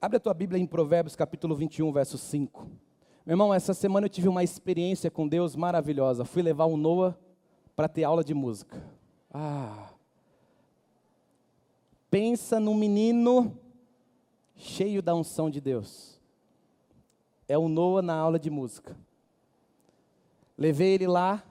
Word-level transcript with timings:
Abre 0.00 0.16
a 0.16 0.20
tua 0.20 0.32
Bíblia 0.32 0.62
em 0.62 0.66
Provérbios 0.66 1.16
capítulo 1.16 1.56
21, 1.56 1.90
verso 1.90 2.16
5. 2.16 2.68
Meu 3.26 3.32
irmão, 3.34 3.52
essa 3.52 3.74
semana 3.74 4.06
eu 4.06 4.10
tive 4.10 4.28
uma 4.28 4.44
experiência 4.44 5.10
com 5.10 5.26
Deus 5.26 5.56
maravilhosa. 5.56 6.24
Fui 6.24 6.40
levar 6.40 6.66
o 6.66 6.76
Noah 6.76 7.18
para 7.74 7.88
ter 7.88 8.04
aula 8.04 8.22
de 8.22 8.32
música. 8.32 8.80
Ah. 9.34 9.90
Pensa 12.08 12.60
num 12.60 12.76
menino 12.76 13.58
cheio 14.54 15.02
da 15.02 15.16
unção 15.16 15.50
de 15.50 15.60
Deus. 15.60 16.20
É 17.48 17.58
o 17.58 17.68
Noah 17.68 18.00
na 18.00 18.14
aula 18.14 18.38
de 18.38 18.50
música. 18.50 18.96
Levei 20.56 20.94
ele 20.94 21.08
lá, 21.08 21.42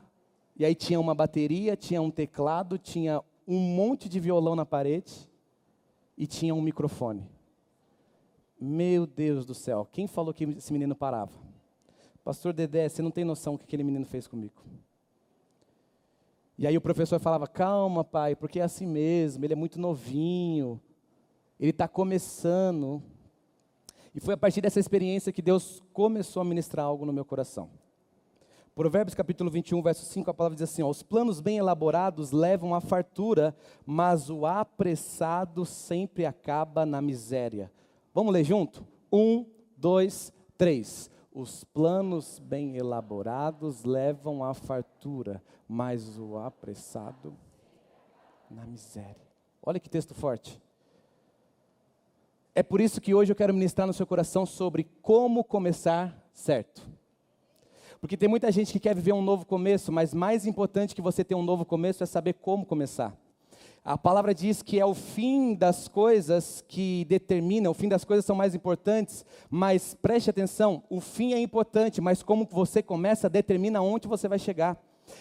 e 0.55 0.63
aí 0.63 0.73
tinha 0.73 1.01
uma 1.01 1.13
bateria, 1.13 1.75
tinha 1.75 2.01
um 2.01 2.09
teclado, 2.09 2.77
tinha 2.77 3.21
um 3.45 3.59
monte 3.59 4.07
de 4.07 4.21
violão 4.21 4.55
na 4.55 4.65
parede 4.65 5.29
e 6.17 6.25
tinha 6.25 6.55
um 6.55 6.61
microfone. 6.61 7.35
Meu 8.59 9.05
Deus 9.05 9.45
do 9.45 9.53
céu, 9.53 9.87
quem 9.91 10.07
falou 10.07 10.33
que 10.33 10.43
esse 10.43 10.73
menino 10.73 10.95
parava? 10.95 11.33
Pastor 12.23 12.51
Dedé, 12.51 12.89
você 12.89 13.01
não 13.01 13.11
tem 13.11 13.23
noção 13.23 13.53
o 13.53 13.57
que 13.57 13.65
aquele 13.65 13.83
menino 13.83 14.05
fez 14.05 14.27
comigo. 14.27 14.63
E 16.57 16.65
aí 16.65 16.75
o 16.75 16.81
professor 16.81 17.19
falava: 17.19 17.47
calma, 17.47 18.03
pai, 18.03 18.35
porque 18.35 18.59
é 18.59 18.63
assim 18.63 18.87
mesmo, 18.87 19.45
ele 19.45 19.53
é 19.53 19.55
muito 19.55 19.79
novinho, 19.79 20.81
ele 21.59 21.69
está 21.69 21.87
começando. 21.87 23.01
E 24.13 24.19
foi 24.19 24.33
a 24.33 24.37
partir 24.37 24.61
dessa 24.61 24.79
experiência 24.79 25.31
que 25.31 25.41
Deus 25.41 25.83
começou 25.93 26.41
a 26.41 26.45
ministrar 26.45 26.85
algo 26.85 27.05
no 27.05 27.13
meu 27.13 27.23
coração. 27.23 27.69
Provérbios 28.73 29.15
capítulo 29.15 29.49
21, 29.49 29.81
verso 29.81 30.05
5, 30.05 30.29
a 30.29 30.33
palavra 30.33 30.55
diz 30.55 30.69
assim: 30.69 30.81
ó, 30.81 30.89
Os 30.89 31.03
planos 31.03 31.39
bem 31.39 31.57
elaborados 31.57 32.31
levam 32.31 32.73
à 32.73 32.81
fartura, 32.81 33.55
mas 33.85 34.29
o 34.31 34.45
apressado 34.45 35.65
sempre 35.65 36.25
acaba 36.25 36.85
na 36.85 37.01
miséria. 37.01 37.71
Vamos 38.17 38.33
ler 38.33 38.43
junto? 38.43 38.83
Um, 39.13 39.45
dois, 39.77 40.33
três. 40.57 41.07
Os 41.31 41.63
planos 41.63 42.39
bem 42.39 42.75
elaborados 42.75 43.83
levam 43.83 44.43
à 44.43 44.55
fartura, 44.55 45.39
mas 45.69 46.17
o 46.17 46.35
apressado 46.35 47.37
na 48.49 48.65
miséria. 48.65 49.21
Olha 49.61 49.79
que 49.79 49.87
texto 49.87 50.15
forte. 50.15 50.59
É 52.55 52.63
por 52.63 52.81
isso 52.81 52.99
que 52.99 53.13
hoje 53.13 53.31
eu 53.31 53.35
quero 53.35 53.53
ministrar 53.53 53.85
no 53.85 53.93
seu 53.93 54.07
coração 54.07 54.47
sobre 54.47 54.85
como 55.03 55.43
começar 55.43 56.27
certo. 56.33 56.89
Porque 58.01 58.17
tem 58.17 58.27
muita 58.27 58.51
gente 58.51 58.73
que 58.73 58.79
quer 58.79 58.95
viver 58.95 59.13
um 59.13 59.21
novo 59.21 59.45
começo, 59.45 59.91
mas 59.91 60.11
mais 60.11 60.47
importante 60.47 60.95
que 60.95 61.03
você 61.03 61.23
ter 61.23 61.35
um 61.35 61.43
novo 61.43 61.63
começo 61.63 62.01
é 62.01 62.07
saber 62.07 62.33
como 62.33 62.65
começar. 62.65 63.15
A 63.87 63.97
palavra 63.97 64.35
diz 64.35 64.61
que 64.61 64.81
é 64.81 64.85
o 64.85 64.93
fim 64.93 65.55
das 65.55 65.87
coisas 65.87 66.61
que 66.67 67.05
determina, 67.05 67.69
o 67.69 67.73
fim 67.73 67.87
das 67.87 68.03
coisas 68.03 68.25
são 68.25 68.35
mais 68.35 68.53
importantes, 68.53 69.25
mas 69.49 69.93
preste 69.93 70.29
atenção, 70.29 70.83
o 70.89 70.99
fim 70.99 71.31
é 71.31 71.39
importante, 71.39 72.01
mas 72.01 72.21
como 72.21 72.45
você 72.51 72.83
começa 72.83 73.29
determina 73.29 73.81
onde 73.81 74.05
você 74.05 74.27
vai 74.27 74.39
chegar. 74.39 74.77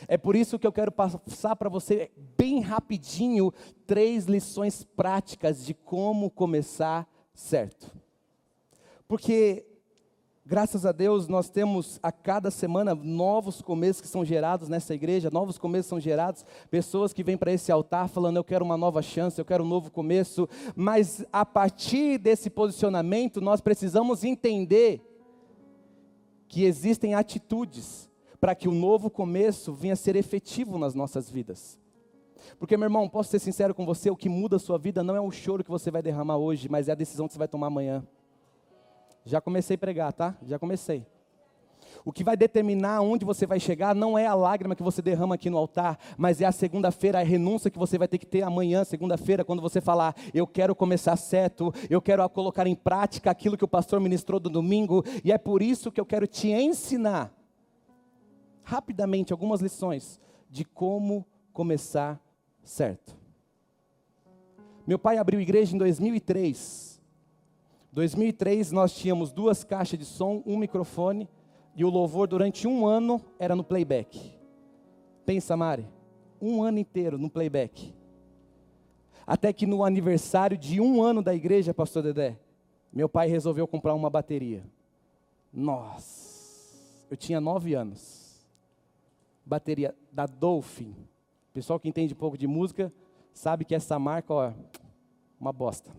É 0.08 0.18
por 0.18 0.34
isso 0.34 0.58
que 0.58 0.66
eu 0.66 0.72
quero 0.72 0.90
passar 0.90 1.54
para 1.54 1.68
você 1.68 2.10
bem 2.36 2.58
rapidinho 2.58 3.54
três 3.86 4.24
lições 4.24 4.82
práticas 4.82 5.64
de 5.64 5.72
como 5.72 6.28
começar 6.28 7.08
certo. 7.32 7.96
Porque 9.06 9.64
Graças 10.48 10.86
a 10.86 10.92
Deus, 10.92 11.26
nós 11.26 11.50
temos 11.50 11.98
a 12.00 12.12
cada 12.12 12.52
semana 12.52 12.94
novos 12.94 13.60
começos 13.60 14.00
que 14.00 14.06
são 14.06 14.24
gerados 14.24 14.68
nessa 14.68 14.94
igreja, 14.94 15.28
novos 15.28 15.58
começos 15.58 15.88
são 15.88 15.98
gerados, 15.98 16.46
pessoas 16.70 17.12
que 17.12 17.24
vêm 17.24 17.36
para 17.36 17.52
esse 17.52 17.72
altar 17.72 18.08
falando: 18.08 18.36
Eu 18.36 18.44
quero 18.44 18.64
uma 18.64 18.76
nova 18.76 19.02
chance, 19.02 19.40
eu 19.40 19.44
quero 19.44 19.64
um 19.64 19.66
novo 19.66 19.90
começo. 19.90 20.48
Mas 20.76 21.26
a 21.32 21.44
partir 21.44 22.18
desse 22.18 22.48
posicionamento, 22.48 23.40
nós 23.40 23.60
precisamos 23.60 24.22
entender 24.22 25.02
que 26.46 26.62
existem 26.62 27.12
atitudes 27.12 28.08
para 28.38 28.54
que 28.54 28.68
o 28.68 28.72
novo 28.72 29.10
começo 29.10 29.72
venha 29.72 29.94
a 29.94 29.96
ser 29.96 30.14
efetivo 30.14 30.78
nas 30.78 30.94
nossas 30.94 31.28
vidas. 31.28 31.76
Porque, 32.56 32.76
meu 32.76 32.86
irmão, 32.86 33.08
posso 33.08 33.30
ser 33.30 33.40
sincero 33.40 33.74
com 33.74 33.84
você: 33.84 34.10
o 34.10 34.16
que 34.16 34.28
muda 34.28 34.54
a 34.54 34.60
sua 34.60 34.78
vida 34.78 35.02
não 35.02 35.16
é 35.16 35.20
o 35.20 35.32
choro 35.32 35.64
que 35.64 35.70
você 35.72 35.90
vai 35.90 36.02
derramar 36.02 36.36
hoje, 36.36 36.68
mas 36.68 36.88
é 36.88 36.92
a 36.92 36.94
decisão 36.94 37.26
que 37.26 37.32
você 37.32 37.38
vai 37.40 37.48
tomar 37.48 37.66
amanhã. 37.66 38.06
Já 39.26 39.40
comecei 39.40 39.74
a 39.74 39.78
pregar, 39.78 40.12
tá? 40.12 40.36
Já 40.44 40.56
comecei. 40.56 41.04
O 42.04 42.12
que 42.12 42.22
vai 42.22 42.36
determinar 42.36 43.00
onde 43.00 43.24
você 43.24 43.44
vai 43.44 43.58
chegar 43.58 43.92
não 43.92 44.16
é 44.16 44.24
a 44.24 44.34
lágrima 44.34 44.76
que 44.76 44.82
você 44.82 45.02
derrama 45.02 45.34
aqui 45.34 45.50
no 45.50 45.58
altar, 45.58 45.98
mas 46.16 46.40
é 46.40 46.44
a 46.44 46.52
segunda-feira, 46.52 47.18
a 47.18 47.24
renúncia 47.24 47.68
que 47.68 47.78
você 47.78 47.98
vai 47.98 48.06
ter 48.06 48.18
que 48.18 48.26
ter 48.26 48.42
amanhã, 48.42 48.84
segunda-feira, 48.84 49.44
quando 49.44 49.60
você 49.60 49.80
falar, 49.80 50.14
eu 50.32 50.46
quero 50.46 50.76
começar 50.76 51.16
certo, 51.16 51.74
eu 51.90 52.00
quero 52.00 52.26
colocar 52.30 52.68
em 52.68 52.76
prática 52.76 53.28
aquilo 53.28 53.56
que 53.56 53.64
o 53.64 53.68
pastor 53.68 53.98
ministrou 53.98 54.38
do 54.38 54.48
domingo, 54.48 55.04
e 55.24 55.32
é 55.32 55.38
por 55.38 55.60
isso 55.60 55.90
que 55.90 56.00
eu 56.00 56.06
quero 56.06 56.28
te 56.28 56.48
ensinar, 56.48 57.34
rapidamente, 58.62 59.32
algumas 59.32 59.60
lições 59.60 60.20
de 60.48 60.64
como 60.64 61.26
começar 61.52 62.20
certo. 62.62 63.16
Meu 64.86 65.00
pai 65.00 65.18
abriu 65.18 65.40
igreja 65.40 65.74
em 65.74 65.78
2003. 65.78 66.85
2003 67.96 68.72
nós 68.72 68.94
tínhamos 68.94 69.32
duas 69.32 69.64
caixas 69.64 69.98
de 69.98 70.04
som, 70.04 70.42
um 70.44 70.58
microfone 70.58 71.26
e 71.74 71.82
o 71.82 71.88
louvor 71.88 72.28
durante 72.28 72.68
um 72.68 72.86
ano 72.86 73.18
era 73.38 73.56
no 73.56 73.64
playback. 73.64 74.38
Pensa, 75.24 75.56
Mari, 75.56 75.88
um 76.38 76.62
ano 76.62 76.78
inteiro 76.78 77.16
no 77.16 77.30
playback. 77.30 77.94
Até 79.26 79.50
que 79.50 79.66
no 79.66 79.82
aniversário 79.82 80.58
de 80.58 80.78
um 80.78 81.02
ano 81.02 81.22
da 81.22 81.34
igreja, 81.34 81.72
Pastor 81.72 82.02
Dedé, 82.02 82.38
meu 82.92 83.08
pai 83.08 83.28
resolveu 83.28 83.66
comprar 83.66 83.94
uma 83.94 84.10
bateria. 84.10 84.62
Nossa, 85.50 86.76
eu 87.10 87.16
tinha 87.16 87.40
nove 87.40 87.72
anos. 87.72 88.46
Bateria 89.42 89.94
da 90.12 90.26
Dolphin. 90.26 90.94
Pessoal 91.54 91.80
que 91.80 91.88
entende 91.88 92.12
um 92.12 92.18
pouco 92.18 92.36
de 92.36 92.46
música 92.46 92.92
sabe 93.32 93.64
que 93.64 93.74
essa 93.74 93.98
marca, 93.98 94.34
ó, 94.34 94.52
uma 95.40 95.50
bosta 95.50 95.90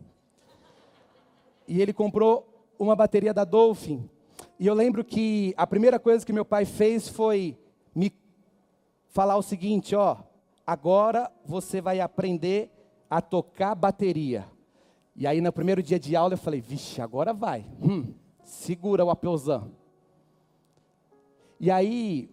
e 1.67 1.81
ele 1.81 1.93
comprou 1.93 2.71
uma 2.79 2.95
bateria 2.95 3.33
da 3.33 3.43
Dolphin. 3.43 4.09
E 4.59 4.65
eu 4.65 4.73
lembro 4.73 5.03
que 5.03 5.53
a 5.57 5.67
primeira 5.67 5.99
coisa 5.99 6.25
que 6.25 6.33
meu 6.33 6.45
pai 6.45 6.65
fez 6.65 7.07
foi 7.07 7.57
me 7.93 8.11
falar 9.07 9.37
o 9.37 9.41
seguinte, 9.41 9.95
ó, 9.95 10.17
agora 10.65 11.31
você 11.45 11.81
vai 11.81 11.99
aprender 11.99 12.71
a 13.09 13.21
tocar 13.21 13.75
bateria. 13.75 14.45
E 15.15 15.25
aí 15.25 15.41
no 15.41 15.51
primeiro 15.51 15.81
dia 15.81 15.99
de 15.99 16.15
aula 16.15 16.33
eu 16.33 16.37
falei, 16.37 16.61
vixe, 16.61 17.01
agora 17.01 17.33
vai. 17.33 17.65
Hum, 17.81 18.13
segura 18.43 19.03
o 19.03 19.09
apeuzão. 19.09 19.71
E 21.59 21.71
aí, 21.71 22.29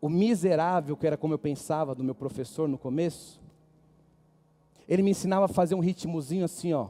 o 0.00 0.08
miserável, 0.10 0.96
que 0.96 1.06
era 1.06 1.16
como 1.16 1.32
eu 1.32 1.38
pensava 1.38 1.94
do 1.94 2.04
meu 2.04 2.14
professor 2.14 2.68
no 2.68 2.76
começo, 2.76 3.40
ele 4.86 5.02
me 5.02 5.12
ensinava 5.12 5.46
a 5.46 5.48
fazer 5.48 5.74
um 5.74 5.80
ritmozinho 5.80 6.44
assim, 6.44 6.74
ó. 6.74 6.88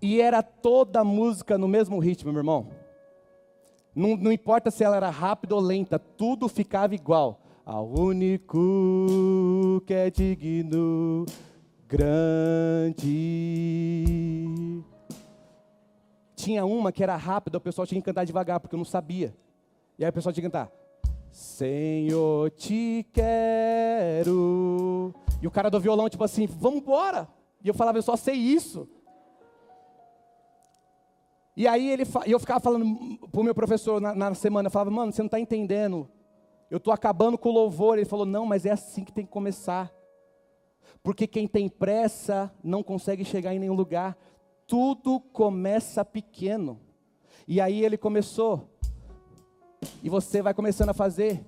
E 0.00 0.20
era 0.20 0.42
toda 0.42 1.00
a 1.00 1.04
música 1.04 1.58
no 1.58 1.66
mesmo 1.66 1.98
ritmo, 1.98 2.32
meu 2.32 2.40
irmão. 2.40 2.68
Não, 3.94 4.16
não 4.16 4.30
importa 4.30 4.70
se 4.70 4.84
ela 4.84 4.96
era 4.96 5.10
rápida 5.10 5.54
ou 5.54 5.60
lenta, 5.60 5.98
tudo 5.98 6.48
ficava 6.48 6.94
igual. 6.94 7.40
Ao 7.66 7.86
único 7.86 9.82
que 9.86 9.92
é 9.92 10.08
digno, 10.08 11.26
grande. 11.86 13.04
Tinha 16.36 16.64
uma 16.64 16.92
que 16.92 17.02
era 17.02 17.16
rápida, 17.16 17.58
o 17.58 17.60
pessoal 17.60 17.86
tinha 17.86 18.00
que 18.00 18.04
cantar 18.04 18.24
devagar, 18.24 18.60
porque 18.60 18.74
eu 18.74 18.78
não 18.78 18.84
sabia. 18.84 19.34
E 19.98 20.04
aí 20.04 20.10
o 20.10 20.12
pessoal 20.12 20.32
tinha 20.32 20.42
que 20.42 20.48
cantar. 20.48 20.70
Senhor, 21.32 22.50
te 22.52 23.04
quero. 23.12 25.12
E 25.42 25.46
o 25.46 25.50
cara 25.50 25.68
do 25.68 25.80
violão, 25.80 26.08
tipo 26.08 26.24
assim, 26.24 26.46
vamos. 26.46 26.84
E 27.62 27.68
eu 27.68 27.74
falava, 27.74 27.98
eu 27.98 28.02
só 28.02 28.16
sei 28.16 28.36
isso. 28.36 28.88
E 31.58 31.66
aí 31.66 31.90
ele, 31.90 32.04
eu 32.24 32.38
ficava 32.38 32.60
falando 32.60 33.18
para 33.32 33.40
o 33.40 33.42
meu 33.42 33.52
professor 33.52 34.00
na, 34.00 34.14
na, 34.14 34.32
semana, 34.32 34.68
eu 34.68 34.70
falava, 34.70 34.92
mano, 34.92 35.10
você 35.10 35.20
não 35.22 35.26
está 35.26 35.40
entendendo. 35.40 36.08
Eu 36.70 36.76
estou 36.76 36.92
acabando 36.92 37.36
com 37.36 37.48
o 37.48 37.52
louvor. 37.52 37.98
Ele 37.98 38.06
falou, 38.06 38.24
não, 38.24 38.46
mas 38.46 38.64
é 38.64 38.70
assim 38.70 39.02
que 39.02 39.10
tem 39.10 39.26
que 39.26 39.32
começar. 39.32 39.92
Porque 41.02 41.26
quem 41.26 41.48
tem 41.48 41.68
pressa 41.68 42.54
não 42.62 42.80
consegue 42.80 43.24
chegar 43.24 43.52
em 43.52 43.58
nenhum 43.58 43.74
lugar. 43.74 44.16
Tudo 44.68 45.18
começa 45.18 46.04
pequeno. 46.04 46.78
E 47.48 47.60
aí 47.60 47.84
ele 47.84 47.98
começou. 47.98 48.78
E 50.00 50.08
você 50.08 50.40
vai 50.40 50.54
começando 50.54 50.90
a 50.90 50.94
fazer. 50.94 51.44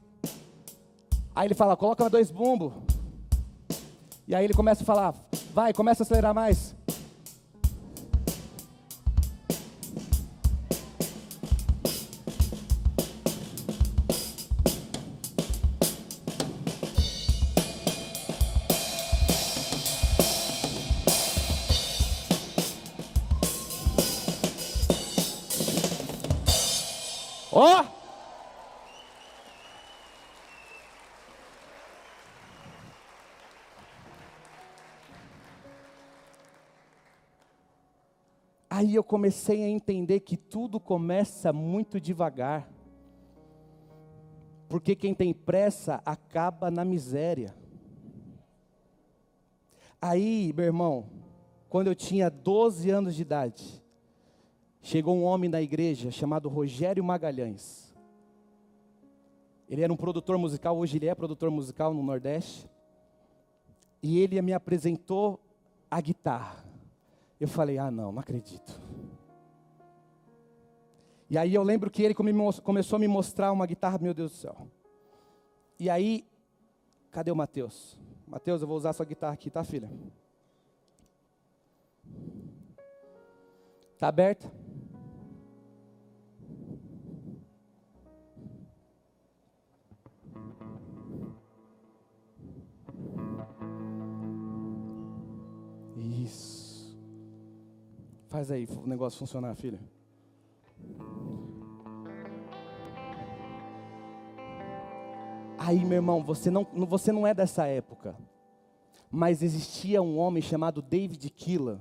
Aí 1.36 1.46
ele 1.46 1.54
fala, 1.54 1.76
coloca 1.76 2.10
dois 2.10 2.32
bumbos. 2.32 2.72
E 4.26 4.34
aí 4.34 4.44
ele 4.44 4.54
começa 4.54 4.82
a 4.82 4.86
falar, 4.86 5.14
vai, 5.54 5.72
começa 5.72 6.02
a 6.02 6.04
acelerar 6.04 6.34
mais. 6.34 6.74
Aí 38.80 38.94
eu 38.94 39.04
comecei 39.04 39.62
a 39.62 39.68
entender 39.68 40.20
que 40.20 40.38
tudo 40.38 40.80
começa 40.80 41.52
muito 41.52 42.00
devagar. 42.00 42.66
Porque 44.70 44.96
quem 44.96 45.12
tem 45.12 45.34
pressa 45.34 46.00
acaba 46.02 46.70
na 46.70 46.82
miséria. 46.82 47.54
Aí, 50.00 50.50
meu 50.56 50.64
irmão, 50.64 51.10
quando 51.68 51.88
eu 51.88 51.94
tinha 51.94 52.30
12 52.30 52.88
anos 52.88 53.14
de 53.14 53.20
idade, 53.20 53.84
chegou 54.80 55.14
um 55.14 55.24
homem 55.24 55.50
na 55.50 55.60
igreja 55.60 56.10
chamado 56.10 56.48
Rogério 56.48 57.04
Magalhães. 57.04 57.94
Ele 59.68 59.82
era 59.82 59.92
um 59.92 59.96
produtor 59.96 60.38
musical, 60.38 60.78
hoje 60.78 60.96
ele 60.96 61.06
é 61.06 61.14
produtor 61.14 61.50
musical 61.50 61.92
no 61.92 62.02
Nordeste. 62.02 62.66
E 64.02 64.20
ele 64.20 64.40
me 64.40 64.54
apresentou 64.54 65.38
a 65.90 66.00
guitarra. 66.00 66.69
Eu 67.40 67.48
falei: 67.48 67.78
ah, 67.78 67.90
não, 67.90 68.12
não 68.12 68.20
acredito. 68.20 68.78
E 71.30 71.38
aí 71.38 71.54
eu 71.54 71.62
lembro 71.62 71.90
que 71.90 72.02
ele 72.02 72.14
começou 72.14 72.96
a 72.96 72.98
me 72.98 73.08
mostrar 73.08 73.50
uma 73.52 73.64
guitarra, 73.64 73.98
meu 73.98 74.12
Deus 74.12 74.32
do 74.32 74.36
céu. 74.36 74.68
E 75.78 75.88
aí, 75.88 76.26
cadê 77.10 77.30
o 77.30 77.36
Mateus? 77.36 77.96
Mateus, 78.26 78.60
eu 78.60 78.68
vou 78.68 78.76
usar 78.76 78.92
sua 78.92 79.06
guitarra 79.06 79.32
aqui, 79.32 79.48
tá, 79.48 79.64
filha? 79.64 79.90
Tá 83.96 84.08
aberta? 84.08 84.52
Faz 98.30 98.48
aí 98.48 98.64
o 98.82 98.86
negócio 98.86 99.18
funcionar, 99.18 99.56
filha. 99.56 99.80
Aí, 105.58 105.84
meu 105.84 105.96
irmão, 105.96 106.22
você 106.22 106.48
não, 106.48 106.64
você 106.86 107.10
não 107.10 107.26
é 107.26 107.34
dessa 107.34 107.66
época. 107.66 108.16
Mas 109.10 109.42
existia 109.42 110.00
um 110.00 110.16
homem 110.16 110.40
chamado 110.40 110.80
David 110.80 111.28
Keelan. 111.30 111.80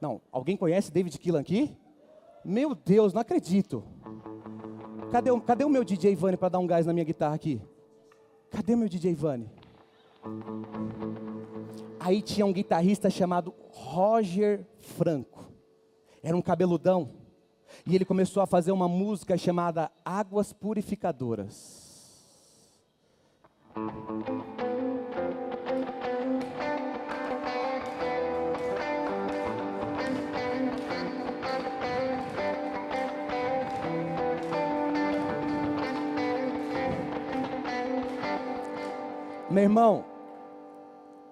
Não, 0.00 0.20
alguém 0.30 0.56
conhece 0.56 0.92
David 0.92 1.18
Keelan 1.18 1.40
aqui? 1.40 1.76
Meu 2.44 2.72
Deus, 2.72 3.12
não 3.12 3.20
acredito. 3.20 3.82
Cadê, 5.10 5.30
cadê 5.40 5.64
o 5.64 5.68
meu 5.68 5.82
DJ 5.82 6.14
Vani 6.14 6.36
para 6.36 6.48
dar 6.48 6.58
um 6.60 6.66
gás 6.66 6.86
na 6.86 6.92
minha 6.92 7.04
guitarra 7.04 7.34
aqui? 7.34 7.60
Cadê 8.50 8.76
meu 8.76 8.88
DJ 8.88 9.16
Vani? 9.16 9.50
Aí 12.04 12.20
tinha 12.20 12.44
um 12.44 12.52
guitarrista 12.52 13.08
chamado 13.08 13.54
Roger 13.70 14.66
Franco. 14.80 15.48
Era 16.20 16.36
um 16.36 16.42
cabeludão. 16.42 17.12
E 17.86 17.94
ele 17.94 18.04
começou 18.04 18.42
a 18.42 18.46
fazer 18.46 18.72
uma 18.72 18.88
música 18.88 19.38
chamada 19.38 19.88
Águas 20.04 20.52
Purificadoras. 20.52 21.80
Meu 39.48 39.62
irmão, 39.62 40.11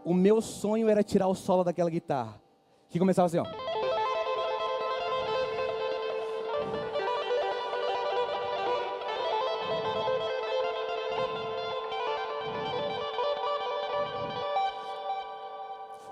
o 0.04 0.14
meu 0.14 0.40
sonho 0.40 0.88
era 0.88 1.02
tirar 1.02 1.28
o 1.28 1.34
solo 1.34 1.64
daquela 1.64 1.90
guitarra. 1.90 2.40
Que 2.88 2.98
começava 2.98 3.26
assim, 3.26 3.38
ó. 3.38 3.44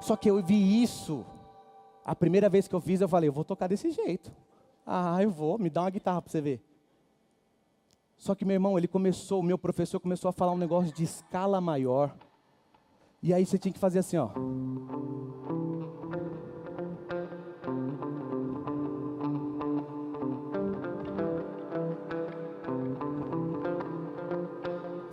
Só 0.00 0.16
que 0.16 0.30
eu 0.30 0.42
vi 0.42 0.82
isso. 0.82 1.26
A 2.02 2.14
primeira 2.14 2.48
vez 2.48 2.66
que 2.66 2.74
eu 2.74 2.80
fiz, 2.80 3.02
eu 3.02 3.08
falei, 3.08 3.28
eu 3.28 3.32
vou 3.32 3.44
tocar 3.44 3.66
desse 3.66 3.90
jeito. 3.90 4.32
Ah, 4.86 5.22
eu 5.22 5.30
vou, 5.30 5.58
me 5.58 5.68
dá 5.68 5.82
uma 5.82 5.90
guitarra 5.90 6.22
para 6.22 6.30
você 6.30 6.40
ver. 6.40 6.62
Só 8.16 8.34
que 8.34 8.44
meu 8.44 8.54
irmão, 8.54 8.78
ele 8.78 8.88
começou, 8.88 9.40
o 9.40 9.42
meu 9.42 9.58
professor 9.58 10.00
começou 10.00 10.30
a 10.30 10.32
falar 10.32 10.52
um 10.52 10.56
negócio 10.56 10.94
de 10.94 11.04
escala 11.04 11.60
maior. 11.60 12.16
E 13.22 13.34
aí 13.34 13.44
você 13.44 13.58
tinha 13.58 13.72
que 13.72 13.78
fazer 13.78 13.98
assim, 13.98 14.16
ó. 14.16 14.30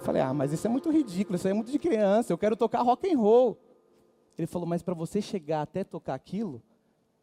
Falei, 0.01 0.21
ah, 0.21 0.33
mas 0.33 0.53
isso 0.53 0.67
é 0.67 0.69
muito 0.69 0.91
ridículo, 0.91 1.35
isso 1.35 1.47
é 1.47 1.53
muito 1.53 1.71
de 1.71 1.79
criança, 1.79 2.31
eu 2.31 2.37
quero 2.37 2.55
tocar 2.55 2.83
rock 2.83 3.11
and 3.11 3.17
roll. 3.17 3.59
Ele 4.37 4.45
falou, 4.45 4.67
mas 4.67 4.83
para 4.83 4.93
você 4.93 5.19
chegar 5.19 5.63
até 5.63 5.83
tocar 5.83 6.13
aquilo, 6.13 6.61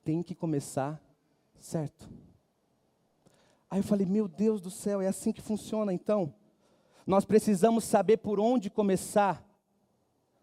tem 0.03 0.21
que 0.23 0.35
começar 0.35 1.01
certo. 1.59 2.11
Aí 3.71 3.79
eu 3.79 3.85
falei, 3.85 4.05
meu 4.05 4.27
Deus 4.27 4.61
do 4.61 4.71
céu, 4.71 5.01
é 5.01 5.07
assim 5.07 5.33
que 5.33 5.41
funciona 5.41 5.93
então? 5.93 6.35
Nós 7.07 7.25
precisamos 7.25 7.85
saber 7.85 8.17
por 8.17 8.41
onde 8.41 8.69
começar 8.69 9.43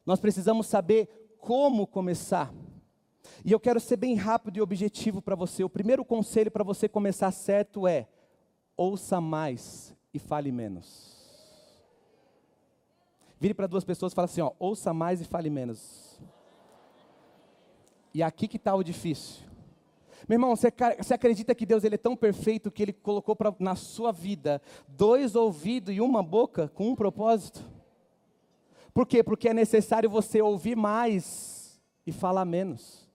nós 0.09 0.19
precisamos 0.19 0.65
saber 0.65 1.35
como 1.39 1.85
começar. 1.85 2.51
E 3.45 3.51
eu 3.51 3.59
quero 3.59 3.79
ser 3.79 3.95
bem 3.95 4.15
rápido 4.15 4.57
e 4.57 4.61
objetivo 4.61 5.21
para 5.21 5.35
você. 5.35 5.63
O 5.63 5.69
primeiro 5.69 6.03
conselho 6.03 6.49
para 6.49 6.63
você 6.63 6.89
começar 6.89 7.29
certo 7.29 7.87
é: 7.87 8.07
ouça 8.75 9.21
mais 9.21 9.95
e 10.11 10.17
fale 10.17 10.51
menos. 10.51 11.15
Vire 13.39 13.53
para 13.53 13.67
duas 13.67 13.83
pessoas 13.83 14.11
e 14.11 14.15
fale 14.15 14.25
assim: 14.25 14.41
ó, 14.41 14.51
ouça 14.57 14.91
mais 14.95 15.21
e 15.21 15.25
fale 15.25 15.47
menos. 15.47 16.19
E 18.11 18.23
aqui 18.23 18.47
que 18.47 18.57
está 18.57 18.73
o 18.73 18.81
difícil. 18.81 19.47
Meu 20.27 20.37
irmão, 20.37 20.55
você, 20.55 20.73
você, 20.97 21.13
acredita 21.13 21.53
que 21.53 21.67
Deus 21.67 21.83
ele 21.83 21.95
é 21.95 21.99
tão 21.99 22.15
perfeito 22.15 22.71
que 22.71 22.81
Ele 22.81 22.93
colocou 22.93 23.35
pra, 23.35 23.53
na 23.59 23.75
sua 23.75 24.11
vida 24.11 24.59
dois 24.87 25.35
ouvidos 25.35 25.95
e 25.95 26.01
uma 26.01 26.23
boca 26.23 26.67
com 26.69 26.89
um 26.89 26.95
propósito? 26.95 27.63
Por 28.99 29.07
quê? 29.07 29.23
Porque 29.23 29.47
é 29.47 29.53
necessário 29.53 30.09
você 30.09 30.41
ouvir 30.41 30.75
mais 30.75 31.81
e 32.05 32.11
falar 32.11 32.43
menos. 32.43 33.09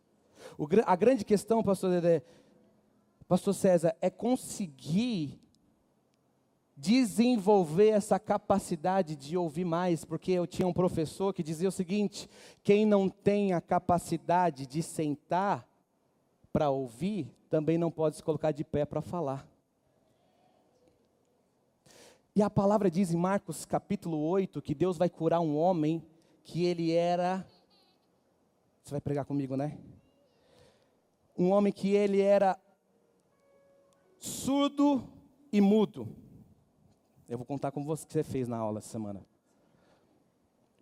O, 0.57 0.67
a 0.87 0.97
grande 0.97 1.27
questão, 1.27 1.63
pastor 1.63 1.91
Dedé, 1.91 2.23
pastor 3.29 3.53
César, 3.53 3.95
é 4.01 4.09
conseguir 4.09 5.39
desenvolver 6.75 7.89
essa 7.89 8.19
capacidade 8.19 9.15
de 9.15 9.37
ouvir 9.37 9.67
mais, 9.67 10.07
porque 10.07 10.33
eu 10.33 10.47
tinha 10.47 10.67
um 10.67 10.73
professor 10.73 11.35
que 11.35 11.43
dizia 11.43 11.69
o 11.69 11.71
seguinte: 11.71 12.31
quem 12.63 12.87
não 12.87 13.11
tem 13.11 13.53
a 13.53 13.61
capacidade 13.61 14.67
de 14.67 14.83
sentar 14.83 15.69
para 16.51 16.71
ouvir, 16.71 17.31
também 17.51 17.77
não 17.77 17.91
pode 17.91 18.17
se 18.17 18.23
colocar 18.23 18.53
de 18.53 18.65
pé 18.65 18.87
para 18.87 19.03
falar. 19.03 19.47
E 22.37 22.43
a 22.43 22.51
palavra 22.51 22.91
diz 22.91 23.13
em 23.13 23.17
Marcos 23.17 23.65
capítulo 23.65 24.19
8 24.19 24.61
que 24.61 24.75
Deus 24.75 24.99
vai 24.99 25.09
curar 25.09 25.39
um 25.39 25.57
homem 25.57 26.05
que 26.43 26.65
ele 26.65 26.91
era. 26.91 27.47
Você 28.83 28.91
vai 28.91 29.01
pregar 29.01 29.25
comigo, 29.25 29.57
né? 29.57 29.79
Um 31.39 31.51
homem 31.51 31.73
que 31.73 31.91
ele 31.91 32.21
era 32.21 32.59
surdo 34.19 35.09
e 35.53 35.61
mudo. 35.61 36.09
Eu 37.29 37.39
vou 37.39 37.47
contar 37.47 37.71
como 37.71 37.87
você 37.87 38.25
fez 38.25 38.49
na 38.49 38.57
aula 38.57 38.81
essa 38.81 38.89
semana. 38.89 39.25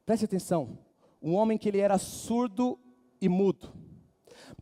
Preste 0.06 0.24
atenção. 0.24 0.78
Um 1.20 1.34
homem 1.34 1.58
que 1.58 1.68
ele 1.68 1.80
era 1.80 1.98
surdo 1.98 2.78
e 3.20 3.28
mudo. 3.28 3.70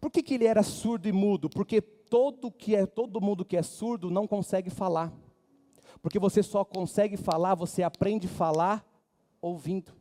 Por 0.01 0.11
que, 0.11 0.25
que 0.25 0.35
ele 0.35 0.45
era 0.45 0.65
surdo 0.65 1.09
e 1.09 1.13
mudo? 1.13 1.49
Porque 1.49 1.81
todo, 1.81 2.51
que 2.51 2.75
é, 2.75 2.85
todo 2.85 3.21
mundo 3.21 3.45
que 3.45 3.57
é 3.57 3.63
surdo 3.63 4.11
não 4.11 4.27
consegue 4.27 4.71
falar. 4.71 5.13
Porque 6.03 6.19
você 6.19 6.43
só 6.43 6.65
consegue 6.65 7.17
falar, 7.17 7.55
você 7.55 7.83
aprende 7.83 8.27
a 8.27 8.31
falar 8.31 8.85
ouvindo. 9.41 9.93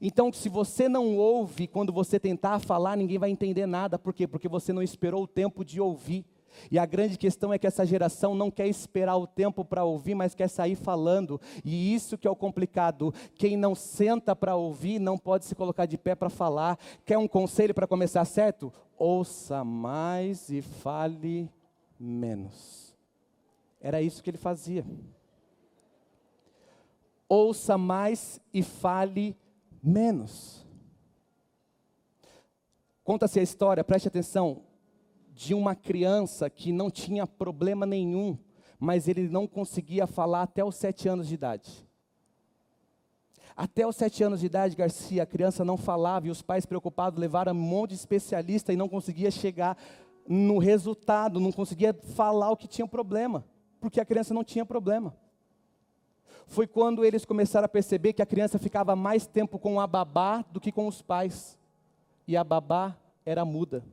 Então, 0.00 0.32
se 0.32 0.48
você 0.48 0.88
não 0.88 1.16
ouve, 1.16 1.66
quando 1.66 1.92
você 1.92 2.18
tentar 2.18 2.58
falar, 2.58 2.96
ninguém 2.96 3.18
vai 3.18 3.30
entender 3.30 3.66
nada. 3.66 3.98
Por 3.98 4.12
quê? 4.12 4.26
Porque 4.26 4.48
você 4.48 4.72
não 4.72 4.82
esperou 4.82 5.22
o 5.22 5.28
tempo 5.28 5.64
de 5.64 5.80
ouvir. 5.80 6.24
E 6.70 6.78
a 6.78 6.86
grande 6.86 7.16
questão 7.16 7.52
é 7.52 7.58
que 7.58 7.66
essa 7.66 7.86
geração 7.86 8.34
não 8.34 8.50
quer 8.50 8.66
esperar 8.66 9.16
o 9.16 9.26
tempo 9.26 9.64
para 9.64 9.84
ouvir, 9.84 10.14
mas 10.14 10.34
quer 10.34 10.48
sair 10.48 10.74
falando. 10.74 11.40
E 11.64 11.94
isso 11.94 12.18
que 12.18 12.26
é 12.26 12.30
o 12.30 12.36
complicado. 12.36 13.14
Quem 13.34 13.56
não 13.56 13.74
senta 13.74 14.34
para 14.34 14.56
ouvir 14.56 14.98
não 14.98 15.16
pode 15.16 15.44
se 15.44 15.54
colocar 15.54 15.86
de 15.86 15.96
pé 15.96 16.14
para 16.14 16.30
falar. 16.30 16.78
Quer 17.04 17.18
um 17.18 17.28
conselho 17.28 17.74
para 17.74 17.86
começar 17.86 18.24
certo? 18.24 18.72
Ouça 18.98 19.62
mais 19.62 20.50
e 20.50 20.60
fale 20.60 21.48
menos. 21.98 22.87
Era 23.80 24.02
isso 24.02 24.22
que 24.22 24.30
ele 24.30 24.38
fazia. 24.38 24.84
Ouça 27.28 27.76
mais 27.76 28.40
e 28.52 28.62
fale 28.62 29.36
menos. 29.82 30.66
Conta-se 33.04 33.38
a 33.40 33.42
história, 33.42 33.84
preste 33.84 34.08
atenção, 34.08 34.62
de 35.32 35.54
uma 35.54 35.74
criança 35.74 36.50
que 36.50 36.72
não 36.72 36.90
tinha 36.90 37.26
problema 37.26 37.86
nenhum, 37.86 38.36
mas 38.78 39.08
ele 39.08 39.28
não 39.28 39.46
conseguia 39.46 40.06
falar 40.06 40.42
até 40.42 40.64
os 40.64 40.74
sete 40.74 41.08
anos 41.08 41.28
de 41.28 41.34
idade. 41.34 41.86
Até 43.56 43.86
os 43.86 43.96
sete 43.96 44.22
anos 44.22 44.40
de 44.40 44.46
idade, 44.46 44.76
Garcia, 44.76 45.22
a 45.22 45.26
criança 45.26 45.64
não 45.64 45.76
falava 45.76 46.28
e 46.28 46.30
os 46.30 46.42
pais 46.42 46.64
preocupados 46.64 47.18
levaram 47.18 47.52
um 47.52 47.56
monte 47.56 47.90
de 47.90 47.96
especialista 47.96 48.72
e 48.72 48.76
não 48.76 48.88
conseguia 48.88 49.30
chegar 49.30 49.76
no 50.28 50.58
resultado, 50.58 51.40
não 51.40 51.50
conseguia 51.50 51.92
falar 52.14 52.50
o 52.50 52.56
que 52.56 52.68
tinha 52.68 52.86
problema, 52.86 53.44
porque 53.80 54.00
a 54.00 54.04
criança 54.04 54.34
não 54.34 54.44
tinha 54.44 54.64
problema. 54.64 55.14
Foi 56.46 56.66
quando 56.66 57.04
eles 57.04 57.24
começaram 57.24 57.66
a 57.66 57.68
perceber 57.68 58.12
que 58.12 58.22
a 58.22 58.26
criança 58.26 58.58
ficava 58.58 58.96
mais 58.96 59.26
tempo 59.26 59.58
com 59.58 59.80
a 59.80 59.86
babá 59.86 60.44
do 60.50 60.60
que 60.60 60.72
com 60.72 60.86
os 60.86 61.02
pais, 61.02 61.58
e 62.26 62.36
a 62.36 62.44
babá 62.44 62.96
era 63.24 63.44
muda. 63.44 63.84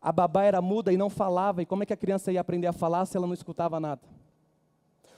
A 0.00 0.10
babá 0.10 0.42
era 0.42 0.60
muda 0.60 0.92
e 0.92 0.96
não 0.96 1.08
falava, 1.08 1.62
e 1.62 1.66
como 1.66 1.82
é 1.82 1.86
que 1.86 1.92
a 1.92 1.96
criança 1.96 2.32
ia 2.32 2.40
aprender 2.40 2.66
a 2.66 2.72
falar 2.72 3.06
se 3.06 3.16
ela 3.16 3.26
não 3.26 3.34
escutava 3.34 3.78
nada? 3.78 4.02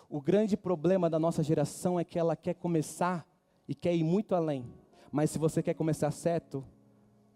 O 0.08 0.20
grande 0.20 0.56
problema 0.56 1.10
da 1.10 1.18
nossa 1.18 1.42
geração 1.42 1.98
é 1.98 2.04
que 2.04 2.18
ela 2.18 2.36
quer 2.36 2.54
começar 2.54 3.26
e 3.66 3.74
quer 3.74 3.94
ir 3.94 4.04
muito 4.04 4.34
além. 4.34 4.64
Mas 5.10 5.30
se 5.30 5.38
você 5.38 5.62
quer 5.62 5.74
começar 5.74 6.10
certo, 6.10 6.64